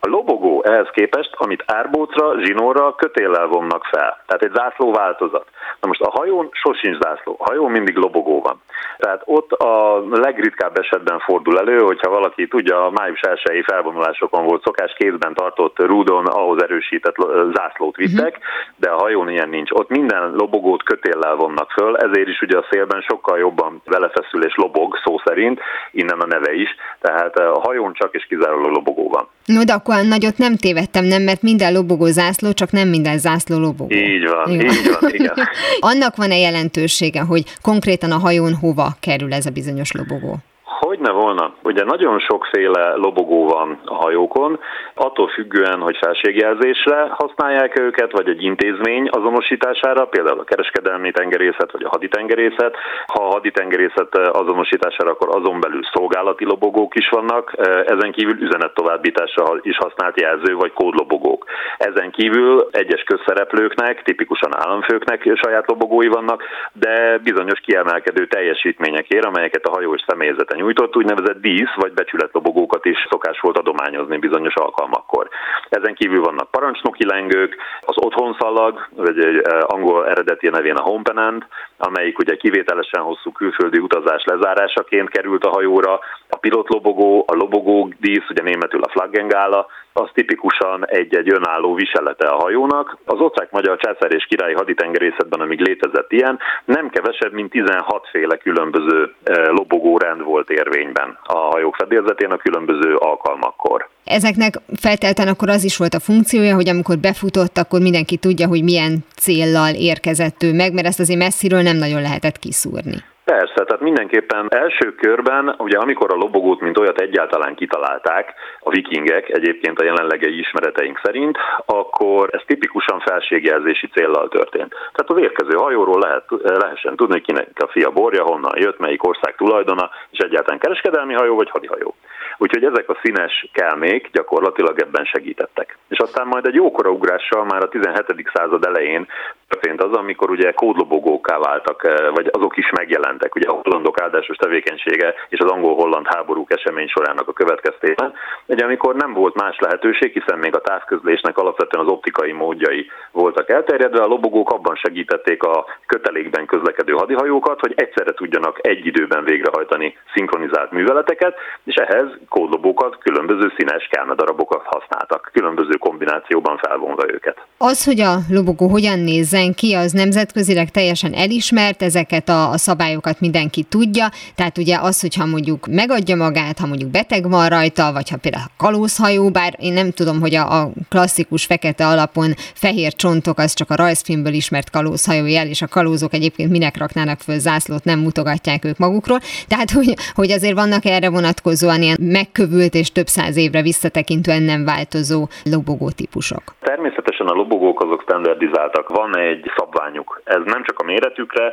[0.00, 4.22] A lobogó ehhez képest, amit árbócra, zsinórra, kötéllel vonnak fel.
[4.26, 5.46] Tehát egy zászló változat.
[5.80, 7.36] Na most a hajón sosincs zászló.
[7.38, 8.60] A hajón mindig lobogó van.
[8.98, 14.62] Tehát ott a legritkább esetben fordul elő, hogyha valaki tudja, a május 1 felvonulásokon volt
[14.62, 17.16] szokás kézben tartott rúdon, ahhoz erősített
[17.54, 18.74] zászlót vittek, uh-huh.
[18.76, 19.70] de a hajón ilyen nincs.
[19.70, 24.54] Ott minden lobogót kötéllel vonnak föl, ezért is ugye a szélben sokkal jobban belefeszül és
[24.56, 25.60] lobog szó szerint,
[25.92, 26.68] innen a neve is.
[27.00, 29.28] Tehát a hajón csak és kizárólag lobogó van.
[29.44, 33.58] No, de akkor nagyot nem tévedtem, nem, mert minden lobogó zászló, csak nem minden zászló
[33.58, 33.94] lobogó.
[33.94, 35.34] Így van, így van, így van igen.
[35.90, 40.38] Annak van-e jelentősége, hogy konkrétan a hajón hova kerül ez a bizonyos lobogó?
[40.68, 41.52] Hogy ne volna?
[41.62, 44.58] Ugye nagyon sokféle lobogó van a hajókon,
[44.94, 51.82] attól függően, hogy felségjelzésre használják őket, vagy egy intézmény azonosítására, például a kereskedelmi tengerészet, vagy
[51.82, 52.76] a haditengerészet.
[53.06, 57.52] Ha a haditengerészet azonosítására, akkor azon belül szolgálati lobogók is vannak,
[57.86, 61.44] ezen kívül üzenettovábbításra is használt jelző, vagy kódlobogók.
[61.76, 69.70] Ezen kívül egyes közszereplőknek, tipikusan államfőknek saját lobogói vannak, de bizonyos kiemelkedő teljesítményekért, amelyeket a
[69.70, 75.28] hajó és személyzete nyújt, nyújtott úgynevezett dísz vagy becsületlobogókat is szokás volt adományozni bizonyos alkalmakkor.
[75.68, 81.46] Ezen kívül vannak parancsnoki lengők, az otthonszalag, vagy egy eh, angol eredeti nevén a homepenant,
[81.76, 85.92] amelyik ugye kivételesen hosszú külföldi utazás lezárásaként került a hajóra,
[86.28, 92.40] a pilotlobogó, a lobogó dísz, ugye németül a flaggengála, az tipikusan egy-egy önálló viselete a
[92.42, 92.96] hajónak.
[93.04, 99.14] Az osztrák-magyar császár és királyi haditengerészetben, amíg létezett ilyen, nem kevesebb, mint 16 féle különböző
[99.22, 103.88] eh, lobogórend volt érvényben a hajók fedélzetén a különböző alkalmakkor.
[104.04, 108.62] Ezeknek feltelten akkor az is volt a funkciója, hogy amikor befutott, akkor mindenki tudja, hogy
[108.62, 112.96] milyen céllal érkezett ő meg, mert ezt azért messziről nem nagyon lehetett kiszúrni.
[113.34, 119.28] Persze, tehát mindenképpen első körben, ugye amikor a lobogót, mint olyat egyáltalán kitalálták, a vikingek
[119.28, 121.36] egyébként a jelenlegei ismereteink szerint,
[121.66, 124.70] akkor ez tipikusan felségjelzési céllal történt.
[124.70, 129.34] Tehát az érkező hajóról lehet, lehessen tudni, kinek a fia borja, honnan jött, melyik ország
[129.36, 131.94] tulajdona, és egyáltalán kereskedelmi hajó vagy hadihajó.
[132.38, 135.78] Úgyhogy ezek a színes kelmék gyakorlatilag ebben segítettek.
[135.88, 138.30] És aztán majd egy jókora ugrással már a 17.
[138.32, 139.06] század elején
[139.48, 144.36] történt az, amikor ugye kódlobogóká váltak, eh, vagy azok is megjelentek, ugye a hollandok áldásos
[144.36, 148.12] tevékenysége és az angol-holland háborúk esemény sorának a következtében.
[148.46, 153.50] Ugye amikor nem volt más lehetőség, hiszen még a távközlésnek alapvetően az optikai módjai voltak
[153.50, 159.96] elterjedve, a lobogók abban segítették a kötelékben közlekedő hadihajókat, hogy egyszerre tudjanak egy időben végrehajtani
[160.14, 161.34] szinkronizált műveleteket,
[161.64, 167.36] és ehhez kódlobókat, különböző színes kelmedarabokat használtak, különböző kombinációban felvonva őket.
[167.58, 168.98] Az, hogy a lobogó hogyan
[169.38, 175.00] nézzen ki, az nemzetközileg teljesen elismert, ezeket a, a szabályokat mindenki tudja, tehát ugye az,
[175.00, 179.72] hogyha mondjuk megadja magát, ha mondjuk beteg van rajta, vagy ha például kalózhajó, bár én
[179.72, 184.70] nem tudom, hogy a, a klasszikus fekete alapon fehér csontok, az csak a rajzfilmből ismert
[184.70, 189.18] kalózhajó jel, és a kalózok egyébként minek raknának föl zászlót, nem mutogatják ők magukról.
[189.48, 194.64] Tehát, hogy, hogy azért vannak erre vonatkozóan ilyen megkövült és több száz évre visszatekintően nem
[194.64, 196.42] változó lobogó típusok.
[196.60, 198.88] Természetesen a lobogók azok standardizáltak.
[198.88, 200.20] Van egy szabványuk.
[200.24, 201.52] Ez nem csak a méretükre,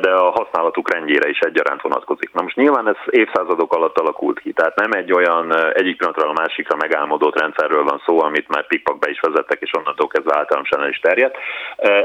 [0.00, 2.32] de a használatuk rendjére is egyaránt vonatkozik.
[2.32, 6.40] Na most nyilván ez évszázadok alatt alakult ki, tehát nem egy olyan egyik pillanatról a
[6.42, 10.82] másikra megálmodott rendszerről van szó, amit már pikpak be is vezettek, és onnantól kezdve általánosan
[10.82, 11.36] el is terjedt.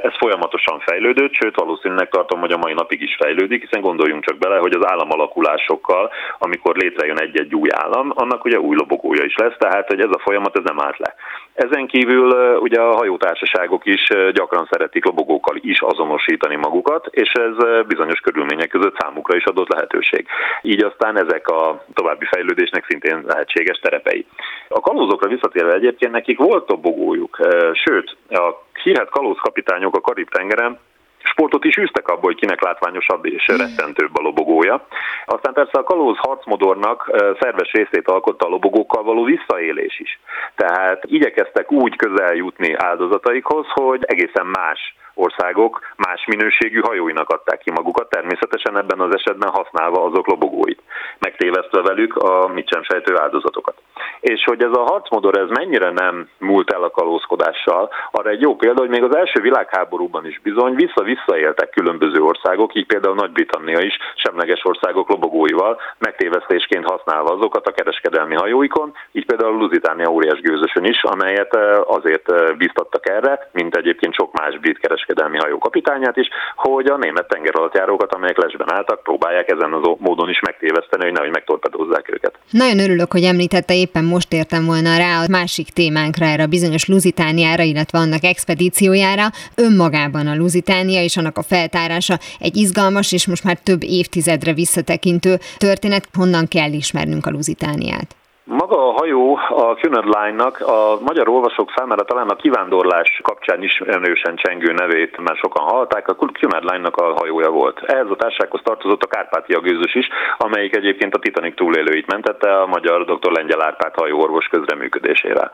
[0.08, 4.38] Ez folyamatosan fejlődött, sőt valószínűleg tartom, hogy a mai napig is fejlődik, hiszen gondoljunk csak
[4.38, 9.58] bele, hogy az államalakulásokkal, amikor létrejön egy-egy új állam, annak ugye új lobogója is lesz,
[9.58, 11.16] tehát hogy ez a folyamat ez nem állt le.
[11.54, 18.20] Ezen kívül ugye a hajótársaságok is gyakran szeretik lobogókkal is azonosítani magukat, és ez bizonyos
[18.20, 20.28] körülmények között számukra is adott lehetőség.
[20.62, 24.26] Így aztán ezek a további fejlődésnek szintén lehetséges terepei.
[24.68, 27.38] A kalózokra visszatérve egyébként nekik volt lobogójuk,
[27.74, 30.80] sőt, a hírhet kalózkapitányok a Karib-tengeren
[31.24, 34.86] sportot is űztek abból, hogy kinek látványosabb és rettentőbb a lobogója.
[35.26, 40.19] Aztán persze a kalóz harcmodornak szerves részét alkotta a lobogókkal való visszaélés is.
[40.55, 47.72] Tehát igyekeztek úgy közel jutni áldozataikhoz, hogy egészen más országok más minőségű hajóinak adták ki
[47.72, 50.82] magukat, természetesen ebben az esetben használva azok lobogóit,
[51.19, 53.76] megtévesztve velük a mit sem sejtő áldozatokat.
[54.19, 58.55] És hogy ez a harcmodor ez mennyire nem múlt el a kalózkodással, arra egy jó
[58.55, 63.97] példa, hogy még az első világháborúban is bizony vissza-visszaéltek különböző országok, így például Nagy-Britannia is
[64.15, 71.03] semleges országok lobogóival, megtévesztésként használva azokat a kereskedelmi hajóikon, így például Lusitánia óriás gőzösön is,
[71.03, 76.28] amelyet eh, azért eh, biztattak erre, mint egyébként sok más brit kereskedelmi hajó kapitányát is,
[76.55, 81.32] hogy a német tengeralattjárókat, amelyek lesben álltak, próbálják ezen az módon is megtéveszteni, hogy nehogy
[81.32, 82.39] megtorpedozzák őket.
[82.49, 86.88] Nagyon örülök, hogy említette, éppen most értem volna rá a másik témánkra, erre a bizonyos
[86.88, 89.26] Lusitániára, illetve annak expedíciójára.
[89.55, 95.36] Önmagában a Lusitánia és annak a feltárása egy izgalmas és most már több évtizedre visszatekintő
[95.57, 96.07] történet.
[96.14, 98.16] Honnan kell ismernünk a Lusitániát?
[98.52, 103.80] Maga a hajó a Cunard Line-nak a magyar olvasók számára talán a kivándorlás kapcsán is
[103.80, 107.80] erősen csengő nevét már sokan hallották, a Cunard Line-nak a hajója volt.
[107.84, 112.66] Ehhez a társághoz tartozott a Kárpátia gőzös is, amelyik egyébként a Titanic túlélőit mentette a
[112.66, 113.32] magyar dr.
[113.32, 115.52] Lengyel Árpád hajóorvos közreműködésére.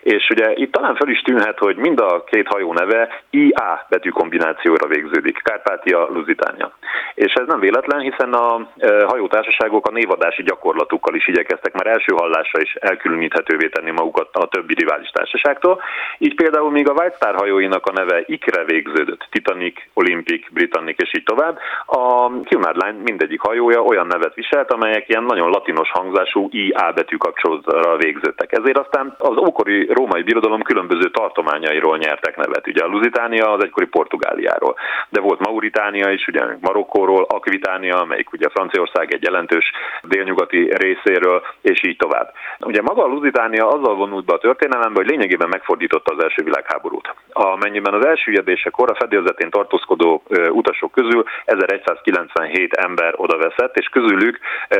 [0.00, 4.08] És ugye itt talán fel is tűnhet, hogy mind a két hajó neve IA betű
[4.08, 6.72] kombinációra végződik, Kárpátia, Lusitánia.
[7.14, 12.14] És ez nem véletlen, hiszen a e, hajótársaságok a névadási gyakorlatukkal is igyekeztek már első
[12.34, 15.82] hallásra is elkülöníthetővé tenni magukat a többi rivális társaságtól.
[16.18, 21.14] Így például még a White Star hajóinak a neve ikre végződött, Titanic, Olympic, Britannic és
[21.16, 21.58] így tovább.
[21.86, 27.16] A Cunard Line mindegyik hajója olyan nevet viselt, amelyek ilyen nagyon latinos hangzású IA betű
[27.16, 28.52] kapcsolatra végződtek.
[28.52, 32.66] Ezért aztán az ókori római birodalom különböző tartományairól nyertek nevet.
[32.66, 34.74] Ugye a Lusitánia az egykori Portugáliáról,
[35.08, 39.72] de volt Mauritánia is, ugye Marokkóról, Akvitánia, amelyik ugye Franciaország egy jelentős
[40.02, 42.23] délnyugati részéről, és így tovább.
[42.60, 47.14] Ugye maga a Lusitánia azzal vonult be a történelembe, hogy lényegében megfordította az első világháborút.
[47.32, 54.38] Amennyiben az első ügyedésekor a fedélzetén tartózkodó utasok közül 1197 ember odaveszett, és közülük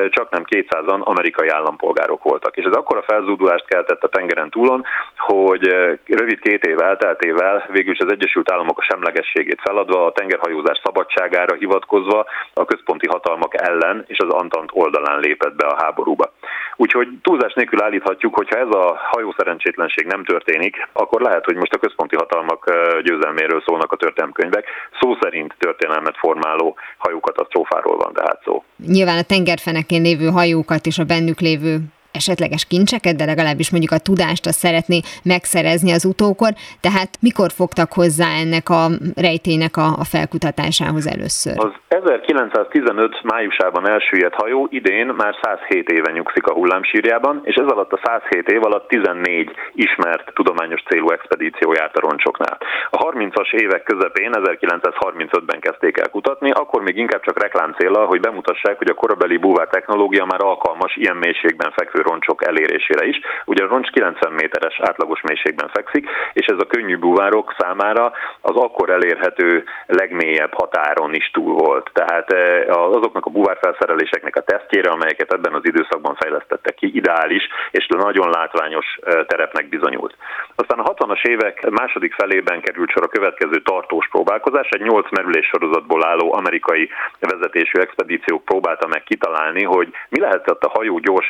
[0.08, 2.56] csak nem 200-an amerikai állampolgárok voltak.
[2.56, 4.84] És ez akkora felzúdulást keltett a tengeren túlon,
[5.26, 5.64] hogy
[6.04, 11.54] rövid két év elteltével végül is az Egyesült Államok a semlegességét feladva, a tengerhajózás szabadságára
[11.54, 16.32] hivatkozva a központi hatalmak ellen és az Antant oldalán lépett be a háborúba.
[16.76, 21.56] Úgyhogy túlzás nélkül állíthatjuk, hogy ha ez a hajó szerencsétlenség nem történik, akkor lehet, hogy
[21.56, 22.70] most a központi hatalmak
[23.02, 24.64] győzelméről szólnak a történelmkönyvek.
[25.00, 28.64] Szó szerint történelmet formáló hajókatasztrófáról van tehát szó.
[28.86, 31.78] Nyilván a tengerfenekén lévő hajókat és a bennük lévő
[32.14, 36.52] esetleges kincseket, de legalábbis mondjuk a tudást azt szeretné megszerezni az utókor.
[36.80, 38.82] Tehát mikor fogtak hozzá ennek a
[39.26, 41.54] rejtének a, a felkutatásához először?
[41.56, 47.92] Az 1915 májusában elsüllyedt hajó idén már 107 éve nyugszik a hullámsírjában, és ez alatt
[47.92, 52.58] a 107 év alatt 14 ismert tudományos célú expedíció járt a roncsoknál.
[52.90, 58.20] A 30-as évek közepén, 1935-ben kezdték el kutatni, akkor még inkább csak reklám célra, hogy
[58.20, 63.20] bemutassák, hogy a korabeli búvár technológia már alkalmas ilyen mélységben fekvő roncsok elérésére is.
[63.44, 68.56] Ugye a roncs 90 méteres átlagos mélységben fekszik, és ez a könnyű búvárok számára az
[68.56, 71.90] akkor elérhető legmélyebb határon is túl volt.
[71.92, 77.86] Tehát eh, azoknak a búvárfelszereléseknek a tesztjére, amelyeket ebben az időszakban fejlesztettek ki, ideális és
[77.86, 80.16] nagyon látványos eh, terepnek bizonyult.
[80.54, 85.46] Aztán a 60-as évek második felében került sor a következő tartós próbálkozás, egy 8 merülés
[85.46, 86.88] sorozatból álló amerikai
[87.20, 91.28] vezetésű expedíciók próbálta meg kitalálni, hogy mi lehetett a hajó gyors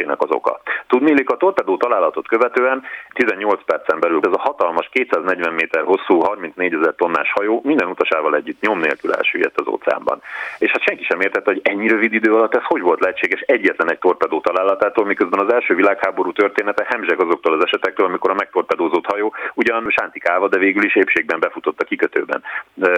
[0.00, 0.60] elsüllyedésének az oka.
[0.86, 2.82] Tudnélik, a torpedó találatot követően
[3.12, 8.36] 18 percen belül ez a hatalmas 240 méter hosszú, 34 ezer tonnás hajó minden utasával
[8.36, 10.22] együtt nyom nélkül elsüllyedt az óceánban.
[10.58, 13.90] És hát senki sem értette, hogy ennyi rövid idő alatt ez hogy volt lehetséges egyetlen
[13.90, 19.06] egy torpedó találatától, miközben az első világháború története hemzseg azoktól az esetektől, amikor a megtorpedózott
[19.06, 22.42] hajó ugyan sántikálva, de végül is épségben befutott a kikötőben,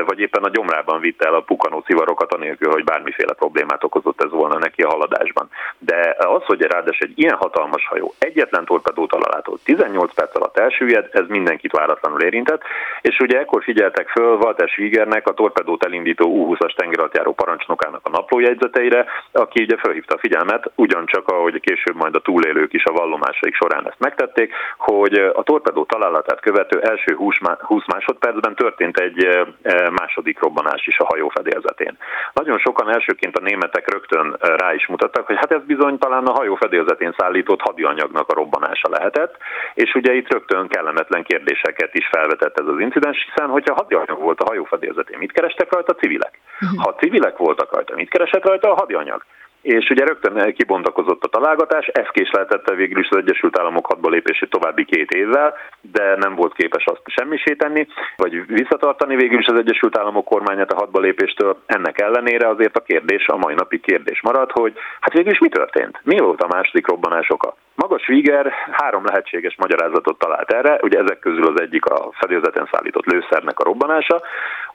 [0.07, 4.31] vagy éppen a gyomrában vitte el a pukanó civarokat, anélkül, hogy bármiféle problémát okozott ez
[4.31, 5.49] volna neki a haladásban.
[5.79, 11.09] De az, hogy ráadásul egy ilyen hatalmas hajó egyetlen torpedó találától 18 perc alatt elsüllyed,
[11.13, 12.63] ez mindenkit váratlanul érintett,
[13.01, 19.07] és ugye ekkor figyeltek föl Walter Schwiegernek, a torpedót elindító U-20-as tengeralattjáró parancsnokának a naplójegyzeteire,
[19.33, 23.87] aki ugye felhívta a figyelmet, ugyancsak ahogy később majd a túlélők is a vallomásaik során
[23.87, 29.47] ezt megtették, hogy a torpedó találatát követő első 20 másodpercben történt egy
[29.91, 31.97] második robbanás is a hajó fedélzetén.
[32.33, 36.33] Nagyon sokan elsőként a németek rögtön rá is mutattak, hogy hát ez bizony talán a
[36.33, 39.37] hajó fedélzetén szállított hadianyagnak a robbanása lehetett,
[39.75, 44.41] és ugye itt rögtön kellemetlen kérdéseket is felvetett ez az incidens, hiszen hogyha hadianyag volt
[44.41, 46.41] a hajó fedélzetén, mit kerestek rajta a civilek?
[46.59, 46.77] Mhm.
[46.77, 49.25] Ha civilek voltak rajta, mit keresett rajta a hadianyag?
[49.63, 54.51] És ugye rögtön kibontakozott a találgatás, ez késleltette végül is az Egyesült Államok hadba lépését
[54.51, 57.87] további két évvel, de nem volt képes azt semmisé tenni,
[58.17, 61.63] vagy visszatartani végül is az Egyesült Államok kormányát a hadba lépéstől.
[61.67, 65.49] Ennek ellenére azért a kérdés, a mai napi kérdés marad, hogy hát végül is mi
[65.49, 66.01] történt?
[66.03, 67.55] Mi volt a második robbanás oka?
[67.75, 73.07] Magas Wiger három lehetséges magyarázatot talált erre, ugye ezek közül az egyik a fedélzeten szállított
[73.07, 74.23] lőszernek a robbanása,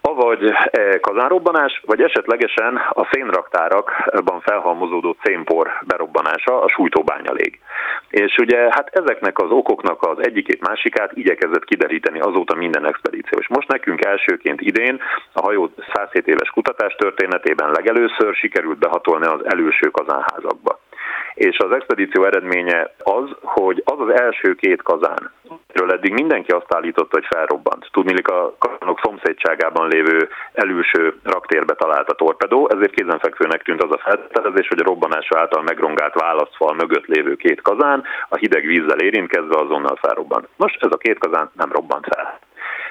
[0.01, 7.59] avagy e, kazánrobbanás, vagy esetlegesen a szénraktárakban felhalmozódó szénpor berobbanása, a sújtóbányalég.
[8.09, 13.39] És ugye hát ezeknek az okoknak az egyikét másikát igyekezett kideríteni azóta minden expedíció.
[13.39, 15.01] És most nekünk elsőként idén
[15.33, 20.79] a hajó 107 éves kutatás történetében legelőször sikerült behatolni az előső kazánházakba
[21.33, 25.31] és az expedíció eredménye az, hogy az az első két kazán,
[25.73, 27.89] ről eddig mindenki azt állította, hogy felrobbant.
[27.91, 33.97] Tudnilik a kazánok szomszédságában lévő előső raktérbe talált a torpedó, ezért kézenfekvőnek tűnt az a
[33.97, 39.59] feltételezés, hogy a robbanás által megrongált válaszfal mögött lévő két kazán a hideg vízzel érintkezve
[39.59, 40.47] azonnal felrobbant.
[40.55, 42.39] Most ez a két kazán nem robbant fel.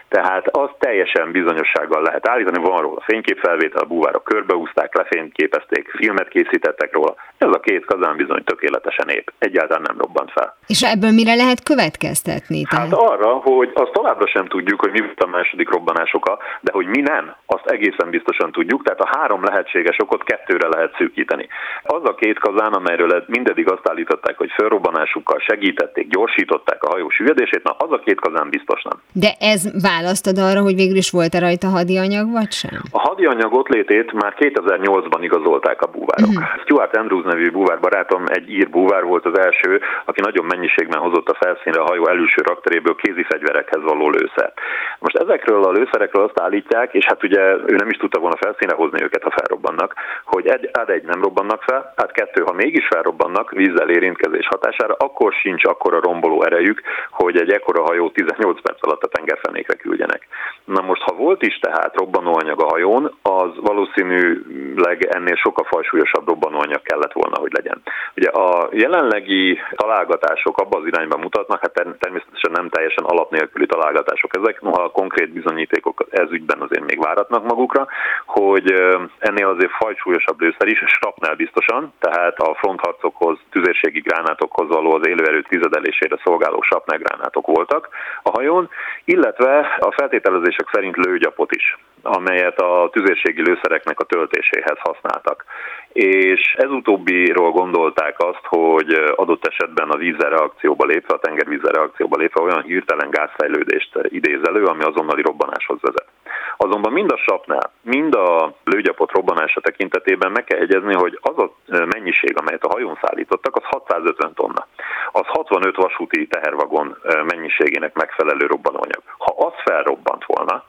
[0.09, 6.93] Tehát azt teljesen bizonyossággal lehet állítani, van róla fényképfelvétel, a búvárok körbeúzták, lefényképezték, filmet készítettek
[6.93, 7.15] róla.
[7.39, 10.57] Ez a két kazán bizony tökéletesen ép, egyáltalán nem robbant fel.
[10.67, 12.63] És ebből mire lehet következtetni?
[12.63, 12.89] Tehát?
[12.89, 16.87] Hát arra, hogy azt továbbra sem tudjuk, hogy mi volt a második robbanásoka, de hogy
[16.87, 21.49] mi nem, azt egészen biztosan tudjuk, tehát a három lehetséges okot kettőre lehet szűkíteni.
[21.83, 27.63] Az a két kazán, amelyről mindedig azt állították, hogy felrobbanásukkal segítették, gyorsították a hajó süvedését,
[27.63, 29.01] na az a két kazán biztos nem.
[29.13, 29.63] De ez
[29.97, 32.77] választod arra, hogy végül is volt-e rajta hadianyag, vagy sem?
[32.91, 36.31] A hadianyag ott létét már 2008-ban igazolták a búvárok.
[36.31, 36.61] Uh-huh.
[36.65, 41.29] Stuart Andrews nevű búvár barátom egy ír búvár volt az első, aki nagyon mennyiségben hozott
[41.29, 44.57] a felszínre a hajó előső rakteréből kézi fegyverekhez való lőszert.
[44.99, 48.75] Most ezekről a lőszerekről azt állítják, és hát ugye ő nem is tudta volna felszínre
[48.75, 49.95] hozni őket, ha felrobbannak,
[50.25, 54.95] hogy egy, át egy nem robbannak fel, hát kettő, ha mégis felrobbannak vízzel érintkezés hatására,
[54.99, 56.81] akkor sincs akkora romboló erejük,
[57.11, 60.26] hogy egy ekkora hajó 18 perc alatt a tengerfenékre küldjenek.
[60.64, 66.82] Na most, ha volt is tehát robbanóanyag a hajón, az valószínűleg ennél sokkal fajsúlyosabb robbanóanyag
[66.82, 67.82] kellett volna, hogy legyen.
[68.16, 74.37] Ugye a jelenlegi találgatások abban az irányban mutatnak, hát természetesen nem teljesen alap nélküli találgatások
[74.37, 77.87] ezek, noha a konkrét bizonyítékok ez ügyben azért még váratnak magukra,
[78.26, 78.72] hogy
[79.18, 85.43] ennél azért fajsúlyosabb lőszer is, strapnel biztosan, tehát a frontharcokhoz, tüzérségi gránátokhoz való az élőerő
[85.43, 87.89] tizedelésére szolgáló sapnel gránátok voltak
[88.22, 88.68] a hajón,
[89.05, 95.45] illetve a feltételezések szerint lőgyapot is, amelyet a tüzérségi lőszereknek a töltéséhez használtak.
[95.93, 102.17] És ez utóbbiról gondolták azt, hogy adott esetben a vízzel reakcióba lépve, a tengervízzel reakcióba
[102.17, 106.09] lépve olyan hirtelen gázfejlődést idéz elő, ami azonnali robbanáshoz vezet.
[106.57, 111.51] Azonban mind a sapnál, mind a lőgyapot robbanása tekintetében meg kell egyezni, hogy az a
[111.67, 114.67] mennyiség, amelyet a hajón szállítottak, az 650 tonna.
[115.13, 119.03] Az 65 vasúti tehervagon mennyiségének megfelelő robbanóanyag.
[119.19, 120.65] Ha az felrobbant volna,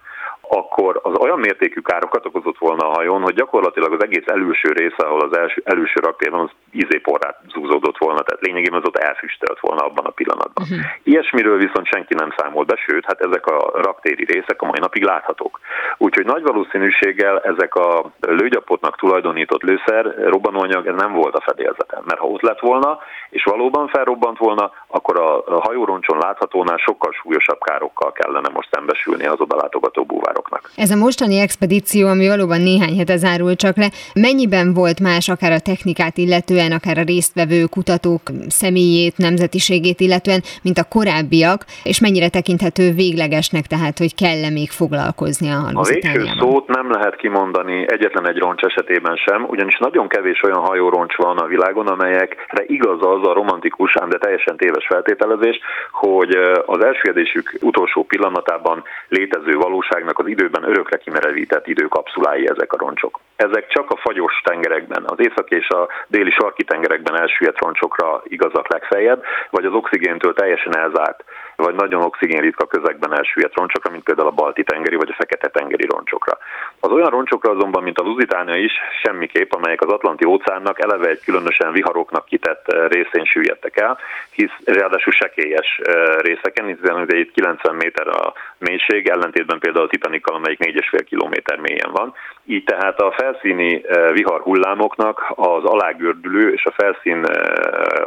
[0.50, 5.04] akkor az olyan mértékű károkat okozott volna a hajón, hogy gyakorlatilag az egész előső része,
[5.06, 9.60] ahol az első, előső raktér van, az izéporrát zúzódott volna, tehát lényegében az ott elfüstölt
[9.60, 10.66] volna abban a pillanatban.
[10.70, 10.86] Uh-huh.
[11.04, 15.04] Ilyesmiről viszont senki nem számol be, sőt, hát ezek a raktéri részek a mai napig
[15.04, 15.60] láthatók.
[15.98, 22.20] Úgyhogy nagy valószínűséggel ezek a lőgyapotnak tulajdonított lőszer, robbanóanyag, ez nem volt a fedélzeten, mert
[22.20, 28.12] ha ott lett volna, és valóban felrobbant volna, akkor a hajóroncson láthatónál sokkal súlyosabb károkkal
[28.12, 30.06] kellene most szembesülni az oda látogató
[30.38, 30.72] búvároknak.
[30.76, 35.52] Ez a mostani expedíció, ami valóban néhány hete zárul csak le, mennyiben volt más akár
[35.52, 42.30] a technikát illetően, akár a résztvevő kutatók személyét, nemzetiségét illetően, mint a korábbiak, és mennyire
[42.30, 48.28] tekinthető véglegesnek, tehát hogy kell-e még foglalkozni a A végső szót nem lehet kimondani egyetlen
[48.28, 53.28] egy roncs esetében sem, ugyanis nagyon kevés olyan hajóroncs van a világon, amelyekre igaz az
[53.28, 55.60] a romantikus, ám de teljesen téves feltételezés,
[55.92, 56.32] hogy
[56.66, 63.20] az elsüllyedésük utolsó pillanatában létező valóságnak az időben örökre kimerevített időkapszulái ezek a roncsok.
[63.36, 68.72] Ezek csak a fagyos tengerekben, az észak és a déli sarki tengerekben elsüllyedt roncsokra igazak
[68.74, 71.24] legfeljebb, vagy az oxigéntől teljesen elzárt
[71.58, 75.86] vagy nagyon oxigénritka közegben elsüllyedt roncsokra, mint például a balti tengeri vagy a fekete tengeri
[75.86, 76.38] roncsokra.
[76.80, 81.24] Az olyan roncsokra azonban, mint a Lusitánia is, semmiképp, amelyek az Atlanti óceánnak eleve egy
[81.26, 83.98] különösen viharoknak kitett részén süllyedtek el,
[84.32, 85.82] hisz ráadásul sekélyes
[86.18, 91.58] részeken, hiszen ugye itt 90 méter a mélység, ellentétben például a Titanikkal, amelyik 4,5 kilométer
[91.60, 92.14] mélyen van.
[92.46, 93.82] Így tehát a felszíni
[94.12, 97.26] vihar hullámoknak az alágördülő és a felszín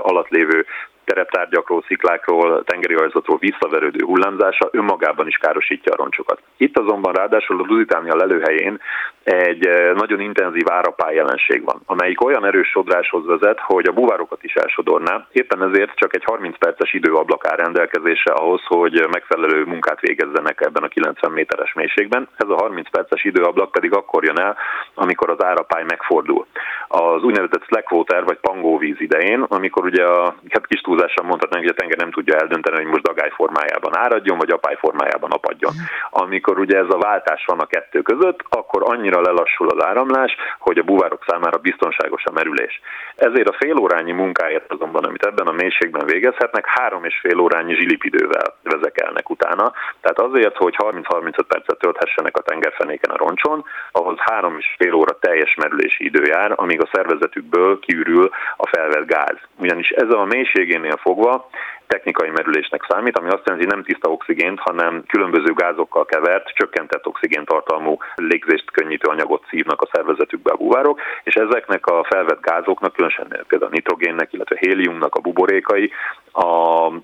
[0.03, 0.67] alatt lévő
[1.11, 6.39] tereptárgyakról, sziklákról, tengeri ajzatról visszaverődő hullámzása önmagában is károsítja a roncsokat.
[6.57, 8.81] Itt azonban ráadásul a Lusitánia lelőhelyén
[9.23, 14.43] egy eh, nagyon intenzív árapály jelenség van, amelyik olyan erős sodráshoz vezet, hogy a buvárokat
[14.43, 15.27] is elsodorná.
[15.33, 20.83] Éppen ezért csak egy 30 perces időablak áll rendelkezésre ahhoz, hogy megfelelő munkát végezzenek ebben
[20.83, 22.29] a 90 méteres mélységben.
[22.37, 24.57] Ez a 30 perces időablak pedig akkor jön el,
[24.95, 26.47] amikor az árapály megfordul.
[26.89, 31.81] Az úgynevezett slackwater vagy pangóvíz idején, amikor ugye a hát kis túlzással mondhatnánk, hogy a
[31.81, 35.73] tenger nem tudja eldönteni, hogy most dagály formájában áradjon, vagy apály formájában apadjon.
[36.11, 40.79] Amikor ugye ez a váltás van a kettő között, akkor annyira lelassul az áramlás, hogy
[40.79, 42.81] a buvárok számára biztonságos a merülés.
[43.17, 48.57] Ezért a félórányi munkáért azonban, amit ebben a mélységben végezhetnek, három és fél órányi zsilipidővel
[48.63, 49.73] vezekelnek utána.
[50.01, 55.19] Tehát azért, hogy 30-35 percet tölthessenek a tengerfenéken a roncson, ahhoz három és fél óra
[55.19, 59.39] teljes merülési idő jár, amíg a szervezetükből kiürül a felvett gáz.
[59.57, 61.49] Ugyanis ez a mélységénél fogva
[61.87, 67.07] technikai merülésnek számít, ami azt jelenti, hogy nem tiszta oxigént, hanem különböző gázokkal kevert, csökkentett
[67.07, 73.27] oxigéntartalmú légzést könnyítő anyagot szívnak a szervezetükbe a buvárok, és ezeknek a felvett gázoknak, különösen
[73.49, 75.91] például a nitrogénnek, illetve héliumnak a buborékai
[76.33, 76.53] a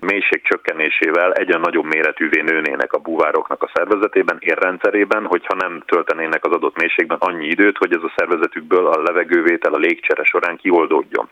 [0.01, 6.53] mélység csökkenésével egyen nagyobb méretűvé nőnének a búvároknak a szervezetében, érrendszerében, hogyha nem töltenének az
[6.53, 11.29] adott mélységben annyi időt, hogy ez a szervezetükből a levegővétel a légcsere során kioldódjon.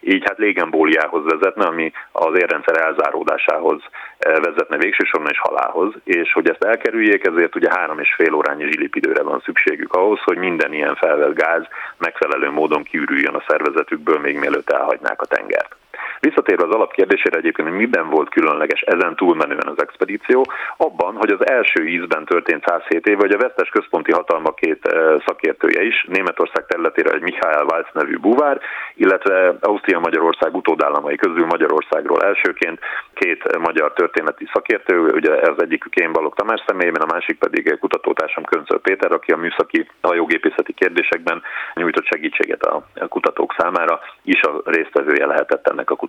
[0.00, 3.82] Így hát légembóliához vezetne, ami az érrendszer elzáródásához
[4.18, 8.64] eh, vezetne végsősorban és halálhoz, és hogy ezt elkerüljék, ezért ugye három és fél órányi
[8.72, 11.62] zsilipidőre van szükségük ahhoz, hogy minden ilyen felvett gáz
[11.98, 15.76] megfelelő módon kiürüljön a szervezetükből, még mielőtt elhagynák a tengert.
[16.20, 20.44] Visszatérve az alapkérdésére egyébként, hogy miben volt különleges ezen túlmenően az expedíció,
[20.76, 24.82] abban, hogy az első ízben történt 107 év, vagy a Vesztes Központi Hatalma két
[25.26, 28.60] szakértője is, Németország területére egy Mihály Walz nevű buvár,
[28.94, 32.78] illetve Ausztria-Magyarország utódállamai közül Magyarországról elsőként
[33.14, 38.44] két magyar történeti szakértő, ugye ez egyikük én Balog Tamás személyében, a másik pedig kutatótársam
[38.44, 41.42] Köncöl Péter, aki a műszaki hajógépészeti kérdésekben
[41.74, 46.07] nyújtott segítséget a kutatók számára, is a résztvevője lehetett ennek a kutatásnak.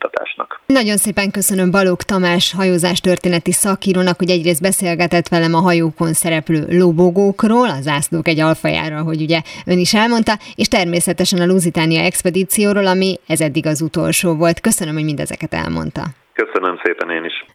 [0.66, 6.66] Nagyon szépen köszönöm Balog Tamás hajózás történeti szakírónak, hogy egyrészt beszélgetett velem a hajókon szereplő
[6.70, 12.88] lobogókról, az zászlók egy alfajára, hogy ugye ön is elmondta, és természetesen a Lusitánia expedícióról,
[12.88, 14.60] ami ez eddig az utolsó volt.
[14.60, 16.02] Köszönöm, hogy mindezeket elmondta.
[16.34, 17.46] Köszönöm szépen én is.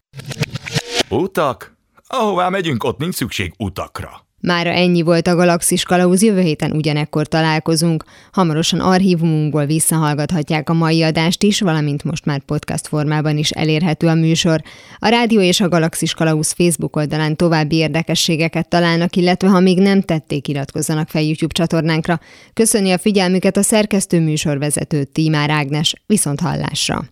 [1.08, 1.72] Utak?
[2.06, 4.23] Ahová megyünk, ott nincs szükség utakra.
[4.46, 8.04] Mára ennyi volt a Galaxis Kalauz, jövő héten ugyanekkor találkozunk.
[8.32, 14.14] Hamarosan archívumunkból visszahallgathatják a mai adást is, valamint most már podcast formában is elérhető a
[14.14, 14.62] műsor.
[14.98, 20.00] A Rádió és a Galaxis Kalauz Facebook oldalán további érdekességeket találnak, illetve ha még nem
[20.00, 22.20] tették, iratkozzanak fel YouTube csatornánkra.
[22.52, 27.04] Köszönni a figyelmüket a szerkesztő műsorvezető Tímár Ágnes, viszont hallásra.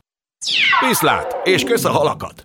[0.88, 2.44] Viszlát, és kösz a halakat!